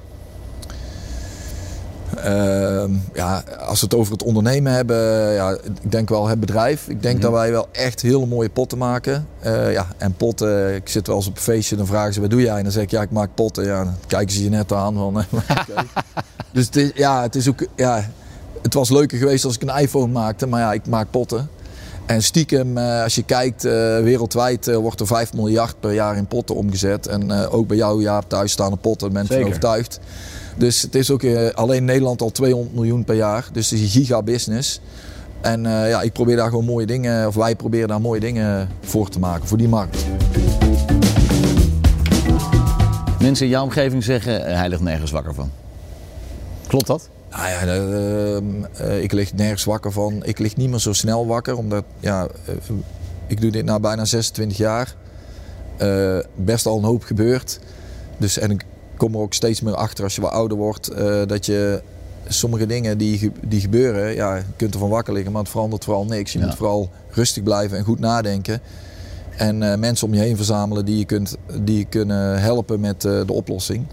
Uh, 2.25 2.83
ja, 3.13 3.43
als 3.59 3.79
we 3.79 3.85
het 3.85 3.95
over 3.95 4.11
het 4.11 4.23
ondernemen 4.23 4.73
hebben, 4.73 5.31
ja, 5.33 5.51
ik 5.81 5.91
denk 5.91 6.09
wel 6.09 6.27
het 6.27 6.39
bedrijf. 6.39 6.87
Ik 6.87 7.01
denk 7.01 7.15
mm 7.15 7.21
-hmm. 7.21 7.31
dat 7.31 7.39
wij 7.39 7.51
wel 7.51 7.67
echt 7.71 8.01
hele 8.01 8.25
mooie 8.25 8.49
potten 8.49 8.77
maken. 8.77 9.27
Uh, 9.45 9.71
ja, 9.71 9.87
en 9.97 10.13
potten, 10.13 10.75
ik 10.75 10.89
zit 10.89 11.07
wel 11.07 11.15
eens 11.15 11.27
op 11.27 11.35
een 11.35 11.41
feestje, 11.41 11.75
dan 11.75 11.85
vragen 11.85 12.13
ze 12.13 12.21
wat 12.21 12.29
doe 12.29 12.41
jij? 12.41 12.57
En 12.57 12.63
dan 12.63 12.71
zeg 12.71 12.83
ik 12.83 12.91
ja, 12.91 13.01
ik 13.01 13.11
maak 13.11 13.29
potten. 13.33 13.65
Ja, 13.65 13.83
dan 13.83 13.95
kijken 14.07 14.35
ze 14.35 14.43
je 14.43 14.49
net 14.49 14.73
aan 14.73 14.93
van. 14.93 15.17
okay. 15.31 15.85
dus 16.53 16.65
het 16.65 16.75
is, 16.75 16.91
ja, 16.95 17.21
het 17.21 17.35
is 17.35 17.49
ook, 17.49 17.67
ja, 17.75 18.09
het 18.61 18.73
was 18.73 18.89
leuker 18.89 19.17
geweest 19.17 19.45
als 19.45 19.55
ik 19.55 19.61
een 19.61 19.77
iPhone 19.77 20.11
maakte, 20.11 20.47
maar 20.47 20.59
ja, 20.59 20.73
ik 20.73 20.87
maak 20.87 21.11
potten. 21.11 21.49
En 22.05 22.23
stiekem, 22.23 22.77
eh, 22.77 23.03
als 23.03 23.15
je 23.15 23.23
kijkt, 23.23 23.63
wereldwijd 23.63 24.75
wordt 24.75 24.99
er 24.99 25.07
5 25.07 25.33
miljard 25.33 25.79
per 25.79 25.93
jaar 25.93 26.17
in 26.17 26.27
potten 26.27 26.55
omgezet. 26.55 27.07
En 27.07 27.31
ook 27.31 27.67
bij 27.67 27.77
jou, 27.77 28.01
ja, 28.01 28.21
thuis 28.27 28.51
staan 28.51 28.71
er 28.71 28.77
potten, 28.77 29.11
mensen 29.11 29.33
zijn 29.33 29.47
overtuigd. 29.47 29.99
Dus 30.59 30.81
het 30.81 30.95
is 30.95 31.11
ook 31.11 31.25
alleen 31.53 31.77
in 31.77 31.85
Nederland 31.85 32.21
al 32.21 32.31
200 32.31 32.75
miljoen 32.75 33.03
per 33.03 33.15
jaar. 33.15 33.47
Dus 33.51 33.69
het 33.69 33.79
is 33.79 33.85
een 33.85 34.01
giga-business. 34.01 34.81
En 35.41 35.63
ja, 35.63 36.01
ik 36.01 36.13
probeer 36.13 36.35
daar 36.35 36.49
gewoon 36.49 36.65
mooie 36.65 36.85
dingen, 36.85 37.27
of 37.27 37.35
wij 37.35 37.55
proberen 37.55 37.87
daar 37.87 38.01
mooie 38.01 38.19
dingen 38.19 38.69
voor 38.81 39.09
te 39.09 39.19
maken, 39.19 39.47
voor 39.47 39.57
die 39.57 39.67
markt. 39.67 40.05
Mensen 43.19 43.45
in 43.45 43.51
jouw 43.51 43.63
omgeving 43.63 44.03
zeggen, 44.03 44.57
hij 44.57 44.69
ligt 44.69 44.81
nergens 44.81 45.11
wakker 45.11 45.33
van. 45.33 45.51
Klopt 46.67 46.87
dat? 46.87 47.09
Nou 47.29 47.49
ja, 47.49 47.75
uh, 48.81 49.03
ik 49.03 49.11
lig 49.11 49.33
nergens 49.33 49.63
wakker 49.63 49.91
van. 49.91 50.23
Ik 50.23 50.39
lig 50.39 50.55
niet 50.55 50.69
meer 50.69 50.79
zo 50.79 50.93
snel 50.93 51.27
wakker, 51.27 51.57
omdat 51.57 51.83
ja, 51.99 52.27
ik 53.27 53.41
doe 53.41 53.51
dit 53.51 53.65
na 53.65 53.79
bijna 53.79 54.05
26 54.05 54.57
jaar. 54.57 54.95
Best 56.35 56.65
al 56.65 56.77
een 56.77 56.83
hoop 56.83 57.03
gebeurd. 57.03 57.59
Dus, 58.17 58.37
en 58.39 58.51
ik 58.51 58.65
kom 58.99 59.13
er 59.13 59.19
ook 59.19 59.33
steeds 59.33 59.61
meer 59.61 59.75
achter 59.75 60.03
als 60.03 60.15
je 60.15 60.21
wat 60.21 60.31
ouder 60.31 60.57
wordt, 60.57 60.91
dat 61.27 61.45
je 61.45 61.81
sommige 62.27 62.65
dingen 62.65 62.97
die, 62.97 63.31
die 63.47 63.61
gebeuren, 63.61 64.15
ja, 64.15 64.35
je 64.35 64.43
kunt 64.55 64.73
ervan 64.73 64.89
wakker 64.89 65.13
liggen, 65.13 65.31
maar 65.31 65.41
het 65.41 65.51
verandert 65.51 65.83
vooral 65.83 66.05
niks. 66.05 66.33
Je 66.33 66.39
ja. 66.39 66.45
moet 66.45 66.55
vooral 66.55 66.89
rustig 67.09 67.43
blijven 67.43 67.77
en 67.77 67.83
goed 67.83 67.99
nadenken. 67.99 68.61
En 69.37 69.79
mensen 69.79 70.07
om 70.07 70.13
je 70.13 70.19
heen 70.19 70.35
verzamelen 70.35 70.85
die 70.85 70.97
je, 70.97 71.05
kunt, 71.05 71.37
die 71.61 71.77
je 71.77 71.85
kunnen 71.85 72.41
helpen 72.41 72.79
met 72.79 73.01
de 73.01 73.33
oplossing. 73.33 73.85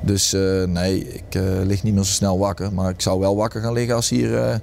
Dus 0.00 0.32
nee, 0.66 1.08
ik 1.08 1.40
lig 1.64 1.82
niet 1.82 1.94
meer 1.94 2.04
zo 2.04 2.12
snel 2.12 2.38
wakker. 2.38 2.72
Maar 2.72 2.90
ik 2.90 3.00
zou 3.00 3.20
wel 3.20 3.36
wakker 3.36 3.60
gaan 3.60 3.72
liggen 3.72 3.94
als 3.94 4.08
hier 4.08 4.60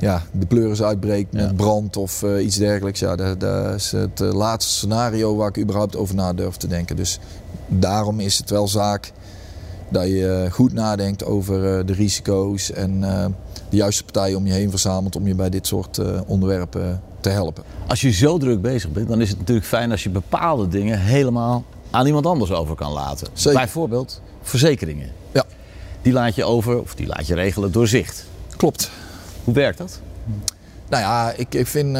ja, 0.00 0.22
de 0.32 0.46
pleuris 0.46 0.82
uitbreekt 0.82 1.32
met 1.32 1.44
ja. 1.44 1.52
brand 1.52 1.96
of 1.96 2.24
iets 2.40 2.56
dergelijks. 2.56 3.00
Ja, 3.00 3.16
dat, 3.16 3.40
dat, 3.40 3.74
is 3.74 3.92
het 3.92 4.18
laatste 4.18 4.72
scenario 4.72 5.36
waar 5.36 5.48
ik 5.48 5.58
überhaupt 5.58 5.96
over 5.96 6.14
na 6.14 6.32
durf 6.32 6.56
te 6.56 6.66
denken. 6.66 6.96
Dus 6.96 7.18
daarom 7.78 8.20
is 8.20 8.38
het 8.38 8.50
wel 8.50 8.68
zaak 8.68 9.12
dat 9.88 10.06
je 10.06 10.48
goed 10.50 10.72
nadenkt 10.72 11.24
over 11.24 11.86
de 11.86 11.92
risico's 11.92 12.72
en 12.72 13.00
de 13.68 13.76
juiste 13.76 14.04
partijen 14.04 14.36
om 14.36 14.46
je 14.46 14.52
heen 14.52 14.70
verzamelt 14.70 15.16
om 15.16 15.26
je 15.26 15.34
bij 15.34 15.50
dit 15.50 15.66
soort 15.66 16.00
onderwerpen 16.26 17.02
te 17.20 17.28
helpen. 17.28 17.62
Als 17.86 18.00
je 18.00 18.10
zo 18.10 18.38
druk 18.38 18.60
bezig 18.60 18.90
bent, 18.90 19.08
dan 19.08 19.20
is 19.20 19.28
het 19.28 19.38
natuurlijk 19.38 19.66
fijn 19.66 19.90
als 19.90 20.02
je 20.02 20.10
bepaalde 20.10 20.68
dingen 20.68 21.00
helemaal 21.00 21.64
aan 21.90 22.06
iemand 22.06 22.26
anders 22.26 22.52
over 22.52 22.74
kan 22.74 22.92
laten. 22.92 23.28
Zeker. 23.32 23.60
Bijvoorbeeld 23.60 24.20
verzekeringen. 24.42 25.08
Ja. 25.32 25.44
Die 26.02 26.12
laat 26.12 26.34
je 26.34 26.44
over, 26.44 26.80
of 26.80 26.94
die 26.94 27.06
laat 27.06 27.26
je 27.26 27.34
regelen 27.34 27.72
door 27.72 27.88
zicht. 27.88 28.26
Klopt. 28.56 28.90
Hoe 29.44 29.54
werkt 29.54 29.78
dat? 29.78 30.00
Nou 30.88 31.02
ja, 31.02 31.32
ik, 31.36 31.54
ik 31.54 31.66
vind 31.66 31.88
uh, 31.88 31.92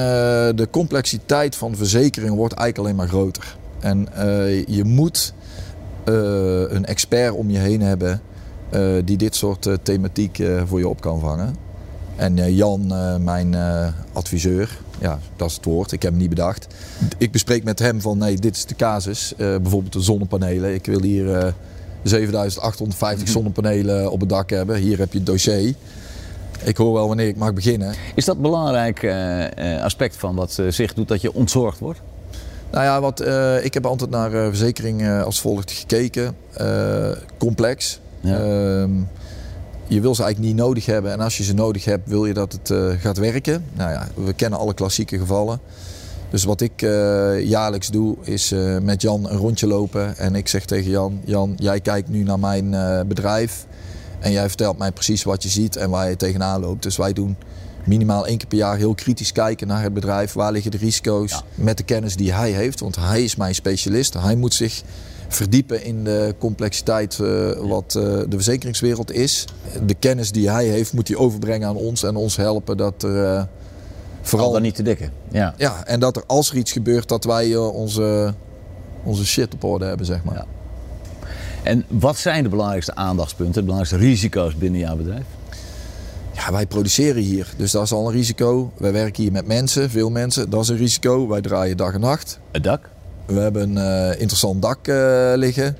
de 0.55 0.69
complexiteit 0.71 1.57
van 1.57 1.77
verzekering 1.77 2.35
wordt 2.35 2.55
eigenlijk 2.55 2.79
alleen 2.79 2.97
maar 2.97 3.09
groter. 3.09 3.57
En 3.81 4.09
uh, 4.19 4.66
je 4.66 4.85
moet 4.85 5.35
uh, 6.05 6.14
een 6.71 6.85
expert 6.85 7.33
om 7.33 7.51
je 7.51 7.59
heen 7.59 7.81
hebben 7.81 8.21
die 9.05 9.16
dit 9.16 9.35
soort 9.35 9.69
thematiek 9.83 10.43
voor 10.66 10.79
je 10.79 10.88
op 10.88 11.01
kan 11.01 11.21
vangen. 11.21 11.57
En 12.16 12.55
Jan, 12.55 12.87
mijn 13.25 13.55
adviseur, 14.12 14.79
ja, 15.01 15.19
dat 15.37 15.49
is 15.49 15.57
het 15.57 15.64
woord. 15.64 15.93
Ik 15.93 16.03
heb 16.03 16.11
hem 16.11 16.21
niet 16.21 16.29
bedacht. 16.29 16.66
Ik 17.19 17.31
bespreek 17.31 17.64
met 17.64 17.79
hem 17.79 18.01
van 18.01 18.19
nee, 18.19 18.37
dit 18.37 18.57
is 18.57 18.66
de 18.66 18.75
casus. 18.75 19.35
Bijvoorbeeld 19.37 19.93
de 19.93 20.01
zonnepanelen. 20.01 20.75
Ik 20.75 20.87
wil 20.87 21.03
hier 21.03 21.25
uh, 21.25 21.47
7850 22.03 23.29
zonnepanelen 23.29 24.11
op 24.11 24.21
het 24.21 24.29
dak 24.29 24.51
hebben. 24.51 24.77
Hier 24.77 24.99
heb 24.99 25.12
je 25.12 25.19
het 25.19 25.27
dossier. 25.27 25.75
Ik 26.64 26.77
hoor 26.77 26.93
wel 26.93 27.09
wanneer 27.09 27.29
ik 27.29 27.37
mag 27.37 27.55
beginnen. 27.55 27.95
Is 28.14 28.25
dat 28.25 28.37
een 28.37 28.43
belangrijk 28.43 29.05
aspect 29.83 30.16
van 30.16 30.35
wat 30.35 30.59
zich 30.69 30.95
doet 30.95 31.09
dat 31.09 31.21
je 31.21 31.35
ontzorgd 31.35 31.79
wordt? 31.79 32.01
Nou 32.71 32.85
ja, 32.85 33.01
wat, 33.01 33.21
ik 33.65 33.75
heb 33.75 33.87
altijd 33.87 34.11
naar 34.11 34.31
verzekering 34.31 35.23
als 35.23 35.41
volgt 35.41 35.71
gekeken. 35.73 36.37
complex. 37.39 38.01
Ja. 38.21 38.39
Ehm, 38.39 38.91
je 39.91 40.01
wil 40.01 40.15
ze 40.15 40.23
eigenlijk 40.23 40.55
niet 40.55 40.65
nodig 40.65 40.87
hebben. 40.87 41.13
En 41.13 41.21
als 41.21 41.37
je 41.37 41.43
ze 41.43 41.55
nodig 41.55 41.85
hebt, 41.85 42.09
wil 42.09 42.27
je 42.27 42.35
dat 42.35 42.53
het 42.53 42.71
uh, 42.71 42.91
gaat 42.99 43.19
werken. 43.19 43.65
Nou 43.73 43.91
ja, 43.91 44.09
we 44.15 44.33
kennen 44.33 44.59
alle 44.59 44.75
klassieke 44.75 45.19
gevallen. 45.19 45.61
Dus 46.31 46.45
wat 46.45 46.61
ik 46.61 46.83
uh, 46.83 47.47
jaarlijks 47.47 47.91
doe, 47.91 48.17
is 48.23 48.53
uh, 48.53 48.79
met 48.79 49.03
Jan 49.03 49.31
een 49.31 49.37
rondje 49.37 49.67
lopen. 49.67 50.17
En 50.17 50.35
ik 50.35 50.49
zeg 50.49 50.65
tegen 50.65 50.91
Jan, 50.91 51.21
Jan, 51.25 51.53
jij 51.57 51.81
kijkt 51.81 52.09
nu 52.09 52.23
naar 52.23 52.39
mijn 52.39 52.71
bedrijf. 53.09 53.67
En 54.19 54.33
jij 54.33 54.49
vertelt 54.49 54.79
mij 54.79 54.93
precies 54.93 55.23
wat 55.23 55.43
je 55.43 55.49
ziet 55.49 55.77
en 55.77 55.91
waar 55.91 56.09
je 56.09 56.17
tegenaan 56.17 56.61
loopt. 56.61 56.83
Dus 56.83 56.97
wij 56.97 57.13
doen 57.13 57.37
minimaal 57.90 58.26
één 58.26 58.38
keer 58.38 58.46
per 58.46 58.59
jaar 58.59 58.76
heel 58.76 58.94
kritisch 58.94 59.33
kijken 59.33 59.66
naar 59.66 59.83
het 59.83 59.94
bedrijf. 59.94 60.33
Waar 60.33 60.53
liggen 60.53 60.70
de 60.70 60.76
risico's 60.76 61.31
ja. 61.31 61.42
met 61.55 61.76
de 61.76 61.83
kennis 61.83 62.16
die 62.16 62.33
hij 62.33 62.50
heeft. 62.50 62.81
Want 62.81 62.96
hij 62.96 63.24
is 63.24 63.37
mijn 63.37 63.55
specialist. 63.55 64.14
Hij 64.14 64.37
moet 64.37 64.55
zich 64.55 64.83
verdiepen 65.29 65.85
in 65.85 66.05
de 66.05 66.35
complexiteit 66.38 67.18
uh, 67.22 67.50
wat 67.53 67.94
uh, 67.96 68.03
de 68.03 68.26
verzekeringswereld 68.29 69.12
is. 69.12 69.44
De 69.87 69.94
kennis 69.94 70.33
die 70.33 70.50
hij 70.50 70.66
heeft, 70.66 70.92
moet 70.92 71.09
hij 71.09 71.16
overbrengen 71.16 71.68
aan 71.68 71.76
ons 71.76 72.03
en 72.03 72.16
ons 72.16 72.37
helpen 72.37 72.76
dat 72.76 73.03
er 73.03 73.37
uh, 73.37 73.42
vooral. 74.20 74.46
Al 74.46 74.53
dan 74.53 74.62
niet 74.62 74.74
te 74.74 74.83
dikken. 74.83 75.12
Ja. 75.29 75.55
ja, 75.57 75.85
en 75.85 76.00
dat 76.00 76.16
er 76.16 76.22
als 76.26 76.50
er 76.50 76.57
iets 76.57 76.72
gebeurt, 76.72 77.09
dat 77.09 77.24
wij 77.24 77.57
onze, 77.57 78.35
onze 79.05 79.26
shit 79.26 79.55
op 79.55 79.64
orde 79.64 79.85
hebben, 79.85 80.07
zeg 80.07 80.24
maar. 80.24 80.35
Ja. 80.35 80.46
En 81.62 81.85
wat 81.88 82.16
zijn 82.16 82.42
de 82.42 82.48
belangrijkste 82.48 82.94
aandachtspunten, 82.94 83.55
de 83.55 83.66
belangrijkste 83.66 84.09
risico's 84.09 84.57
binnen 84.57 84.81
jouw 84.81 84.96
bedrijf? 84.96 85.24
Ja, 86.46 86.53
wij 86.53 86.66
produceren 86.66 87.22
hier, 87.22 87.53
dus 87.57 87.70
dat 87.70 87.83
is 87.83 87.92
al 87.92 88.07
een 88.07 88.12
risico. 88.12 88.72
Wij 88.76 88.92
werken 88.92 89.22
hier 89.22 89.33
met 89.33 89.46
mensen, 89.46 89.90
veel 89.90 90.11
mensen, 90.11 90.50
dat 90.50 90.62
is 90.62 90.68
een 90.68 90.76
risico. 90.76 91.29
Wij 91.29 91.40
draaien 91.40 91.76
dag 91.76 91.94
en 91.94 92.00
nacht. 92.00 92.38
Het 92.53 92.64
dak? 92.64 92.90
We 93.26 93.40
hebben 93.40 93.76
een 93.76 94.12
uh, 94.12 94.20
interessant 94.20 94.62
dak 94.62 94.88
uh, 94.88 95.33
liggen. 95.35 95.76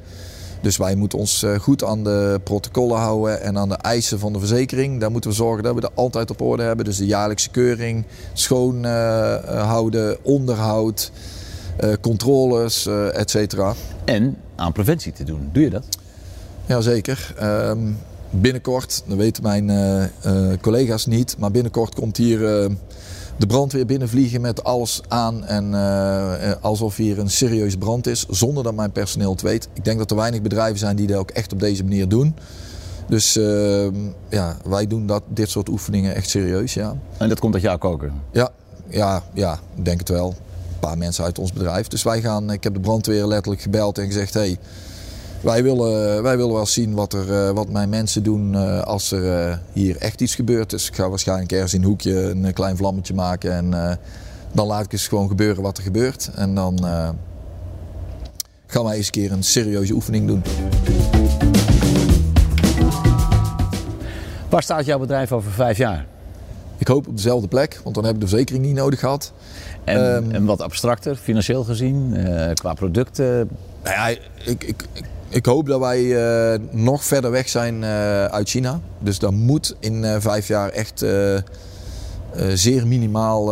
Dus 0.63 0.77
wij 0.77 0.95
moeten 0.95 1.19
ons 1.19 1.43
uh, 1.43 1.59
goed 1.59 1.85
aan 1.85 2.05
de 2.05 2.41
protocollen 2.45 2.99
houden 2.99 3.43
en 3.43 3.59
aan 3.59 3.69
de 3.69 3.75
eisen 3.75 4.19
van 4.19 4.33
de 4.33 4.39
verzekering. 4.39 5.01
Daar 5.01 5.11
moeten 5.11 5.31
we 5.31 5.37
zorgen 5.37 5.63
dat 5.63 5.75
we 5.75 5.81
dat 5.81 5.93
altijd 5.95 6.31
op 6.31 6.41
orde 6.41 6.63
hebben. 6.63 6.85
Dus 6.85 6.97
de 6.97 7.07
jaarlijkse 7.07 7.51
keuring, 7.51 8.05
schoon 8.33 8.85
houden, 9.47 10.25
onderhoud, 10.25 11.11
controles, 12.01 12.87
et 13.13 13.31
cetera. 13.31 13.75
En 14.05 14.37
aan 14.57 14.73
preventie 14.73 15.13
te 15.13 15.25
doen. 15.25 15.49
Doe 15.53 15.63
je 15.63 15.71
dat? 15.71 15.85
Jazeker. 16.67 17.35
Um, 17.43 17.99
binnenkort, 18.31 19.03
dat 19.07 19.17
weten 19.17 19.43
mijn 19.43 19.69
uh, 19.69 20.03
uh, 20.27 20.59
collega's 20.61 21.07
niet, 21.07 21.37
maar 21.39 21.51
binnenkort 21.51 21.95
komt 21.95 22.17
hier 22.17 22.39
uh, 22.41 22.71
de 23.39 23.47
brandweer 23.47 23.87
binnenvliegen 23.87 24.41
met 24.41 24.65
alles 24.65 25.01
aan 25.09 25.45
en 25.45 25.75
alsof 26.61 26.97
hier 26.97 27.19
een 27.19 27.31
serieuze 27.31 27.79
brand 27.79 28.07
is, 28.07 28.27
zonder 28.29 28.63
dat 28.63 28.75
mijn 28.75 28.93
personeel 28.93 29.31
het 29.31 29.43
weet. 29.43 29.69
Ik 29.73 29.85
denk 29.85 29.99
dat 29.99 30.11
er 30.11 30.17
weinig 30.17 30.43
bedrijven 30.43 30.79
zijn 30.79 30.97
die 30.97 31.07
dat 31.07 31.17
ook 31.17 31.31
echt 31.31 31.53
op 31.53 31.61
deze 31.61 31.83
manier 31.83 32.09
doen. 32.09 32.35
Dus 33.09 33.33
ja, 34.29 34.57
wij 34.65 34.87
doen 34.87 35.07
dat, 35.07 35.23
dit 35.29 35.51
soort 35.51 35.69
oefeningen 35.69 36.15
echt 36.15 36.29
serieus, 36.29 36.75
ja. 36.75 36.97
En 37.17 37.29
dat 37.29 37.41
komt 37.41 37.55
uit 37.55 37.63
jouw 37.63 37.79
koken? 37.79 38.13
Ja, 38.33 38.51
ja, 38.89 39.23
ja, 39.35 39.59
ik 39.77 39.85
denk 39.85 39.99
het 39.99 40.09
wel. 40.09 40.29
Een 40.29 40.79
paar 40.89 40.99
mensen 40.99 41.25
uit 41.25 41.39
ons 41.39 41.53
bedrijf. 41.53 41.89
Dus 41.89 42.03
wij 42.03 42.21
gaan, 42.21 42.51
ik 42.51 42.65
heb 42.65 42.75
de 42.75 42.81
brandweer 42.81 43.27
letterlijk 43.27 43.63
gebeld 43.63 43.99
en 43.99 44.07
gezegd, 44.07 44.35
hey, 44.35 44.59
wij 45.41 45.63
willen, 45.63 46.23
wij 46.23 46.37
willen 46.37 46.55
wel 46.55 46.67
zien 46.67 46.95
wat, 46.95 47.13
er, 47.13 47.33
eh, 47.33 47.51
wat 47.51 47.69
mijn 47.69 47.89
mensen 47.89 48.23
doen 48.23 48.55
eh, 48.55 48.81
als 48.81 49.13
er 49.13 49.49
eh, 49.49 49.57
hier 49.73 49.97
echt 49.97 50.21
iets 50.21 50.35
gebeurt. 50.35 50.71
Dus 50.71 50.89
ik 50.89 50.95
ga 50.95 51.09
waarschijnlijk 51.09 51.53
ergens 51.53 51.75
in 51.75 51.81
een 51.81 51.89
hoekje 51.89 52.31
een 52.31 52.53
klein 52.53 52.77
vlammetje 52.77 53.15
maken. 53.15 53.53
En 53.53 53.99
dan 54.53 54.67
laat 54.67 54.85
ik 54.85 54.93
eens 54.93 55.09
gewoon 55.09 55.29
gebeuren 55.29 55.63
wat 55.63 55.77
er 55.77 55.83
gebeurt. 55.83 56.31
En 56.35 56.55
dan 56.55 56.79
gaan 58.67 58.85
wij 58.85 58.97
eens 58.97 59.07
een 59.07 59.13
keer 59.13 59.33
een 59.33 59.43
serieuze 59.43 59.93
oefening 59.93 60.27
doen. 60.27 60.43
Waar 64.49 64.63
staat 64.63 64.85
jouw 64.85 64.99
bedrijf 64.99 65.33
over 65.33 65.51
vijf 65.51 65.77
jaar? 65.77 66.07
Ik 66.79 66.89
hoop 66.89 67.09
op 67.09 67.17
dezelfde 67.17 67.49
plek, 67.49 67.81
want 67.85 67.95
dan 67.95 68.05
heb 68.05 68.15
ik 68.15 68.21
de 68.21 68.29
verzekering 68.29 68.65
niet 68.65 68.75
nodig 68.75 69.01
gehad. 69.01 69.33
En, 69.85 70.15
um, 70.15 70.31
en 70.31 70.45
wat 70.45 70.61
abstracter, 70.61 71.17
financieel 71.17 71.65
gezien, 71.65 72.17
qua 72.55 72.75
producten? 72.75 73.49
Nou 73.83 73.95
ja, 73.97 74.09
ik, 74.45 74.65
ik, 74.65 74.85
ik 74.93 75.05
hoop 75.43 75.67
dat 75.67 75.81
wij 75.81 76.03
uh, 76.03 76.59
nog 76.71 77.05
verder 77.05 77.31
weg 77.31 77.49
zijn 77.49 77.75
uh, 77.75 78.25
uit 78.25 78.49
China. 78.49 78.81
Dus 78.99 79.19
dat 79.19 79.33
moet 79.33 79.77
in 79.79 80.03
uh, 80.03 80.17
vijf 80.19 80.49
jaar 80.49 80.69
echt 80.69 81.05
zeer 82.55 82.87
minimaal 82.87 83.45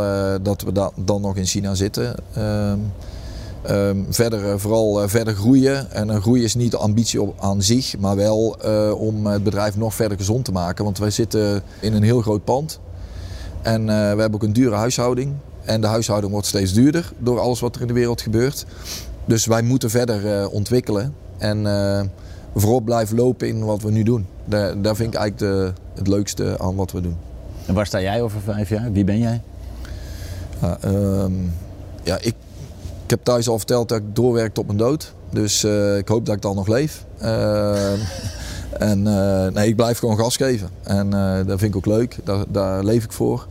dat 0.43 0.63
we 0.63 0.73
da 0.73 0.91
dan 0.95 1.21
nog 1.21 1.37
in 1.37 1.45
China 1.45 1.75
zitten. 1.75 2.15
Um, 2.39 2.93
um, 3.71 4.07
verder, 4.11 4.61
vooral 4.61 5.09
verder 5.09 5.35
groeien. 5.35 5.91
En 5.91 6.09
een 6.09 6.21
groei 6.21 6.45
is 6.45 6.55
niet 6.55 6.71
de 6.71 6.77
ambitie 6.77 7.23
op, 7.23 7.35
aan 7.41 7.63
zich, 7.63 7.99
maar 7.99 8.17
wel 8.17 8.57
om 8.99 9.27
het 9.27 9.45
bedrijf 9.45 9.77
nog 9.77 9.95
verder 9.95 10.19
gezond 10.19 10.45
te 10.45 10.53
maken. 10.53 10.85
Want 10.85 10.99
wij 10.99 11.11
zitten 11.11 11.63
in 11.81 11.95
een 11.95 12.03
heel 12.03 12.21
groot 12.21 12.45
pand. 12.45 12.81
En 13.63 13.87
we 13.87 13.93
hebben 13.93 14.35
ook 14.35 14.43
een 14.43 14.53
dure 14.53 14.75
huishouding. 14.75 15.35
En 15.65 15.81
de 15.81 15.87
huishouding 15.87 16.33
wordt 16.33 16.47
steeds 16.47 16.73
duurder 16.73 17.13
door 17.19 17.41
alles 17.41 17.61
wat 17.61 17.75
er 17.75 17.81
in 17.81 17.87
de 17.87 17.93
wereld 17.93 18.21
gebeurt. 18.21 18.67
Dus 19.25 19.47
wij 19.47 19.63
moeten 19.63 19.91
verder 19.91 20.49
ontwikkelen. 20.49 21.15
En 21.39 21.59
uh, 21.59 22.01
voorop 22.55 22.85
blijven 22.85 23.17
lopen 23.17 23.49
in 23.49 23.65
wat 23.65 23.83
we 23.83 23.91
nu 23.91 24.03
doen. 24.03 24.27
Daar, 24.45 24.83
daar 24.83 24.97
vind 24.97 25.15
ik 25.15 25.21
eigenlijk 25.21 25.53
de, 25.53 25.73
het 25.95 26.09
leukste 26.09 26.59
aan 26.59 26.75
wat 26.75 26.93
we 26.93 27.01
doen. 27.01 27.17
En 27.67 27.75
waar 27.75 27.87
sta 27.87 28.01
jij 28.01 28.23
over 28.23 28.41
vijf 28.41 28.69
jaar? 28.69 28.93
Wie 28.93 29.05
ben 29.05 29.19
jij? 29.19 29.41
Uh, 30.85 31.25
ja, 32.03 32.17
ik, 32.17 32.35
ik 33.05 33.11
heb 33.11 33.21
thuis 33.23 33.49
al 33.49 33.59
verteld 33.59 33.89
dat 33.89 33.99
ik 33.99 34.05
doorwerk 34.15 34.55
tot 34.55 34.67
mijn 34.67 34.79
dood. 34.79 35.15
Dus 35.31 35.65
uh, 35.65 35.97
ik 35.97 36.09
hoop 36.09 36.27
dat 36.27 36.35
ik 36.35 36.43
dan 36.43 36.57
nog 36.57 36.67
leef. 36.67 37.05
Ehm, 37.19 37.99
en 38.93 39.07
uh, 39.07 39.47
nee, 39.47 39.69
ik 39.69 39.77
blijf 39.77 39.99
gewoon 39.99 40.19
gas 40.19 40.37
geven. 40.37 40.69
En 40.83 41.11
dat 41.47 41.59
vind 41.59 41.63
ik 41.63 41.77
ook 41.77 41.87
leuk. 41.87 42.17
Daar, 42.25 42.45
daar 42.49 42.85
leef 42.85 43.05
ik 43.05 43.13
voor. 43.13 43.47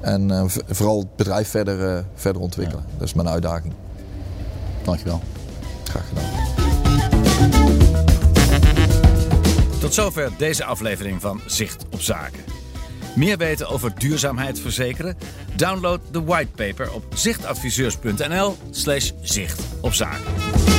En 0.00 0.50
vooral 0.66 0.98
het 0.98 1.16
bedrijf 1.16 1.48
verder, 1.48 2.04
verder 2.14 2.42
ontwikkelen. 2.42 2.84
Ja. 2.86 2.92
Dat 2.98 3.06
is 3.06 3.14
mijn 3.14 3.28
uitdaging. 3.28 3.72
Dankjewel. 4.84 5.20
Graag 5.84 6.08
gedaan. 6.08 6.45
Tot 9.86 9.94
zover 9.94 10.30
deze 10.36 10.64
aflevering 10.64 11.20
van 11.20 11.40
Zicht 11.46 11.84
op 11.90 12.00
Zaken. 12.00 12.44
Meer 13.14 13.36
weten 13.36 13.68
over 13.68 13.98
duurzaamheid 13.98 14.60
verzekeren? 14.60 15.16
Download 15.54 16.00
de 16.10 16.24
whitepaper 16.24 16.92
op 16.92 17.04
zichtadviseurs.nl/slash 17.14 19.12
zicht 19.22 19.60
op 19.80 19.92
zaken. 19.92 20.75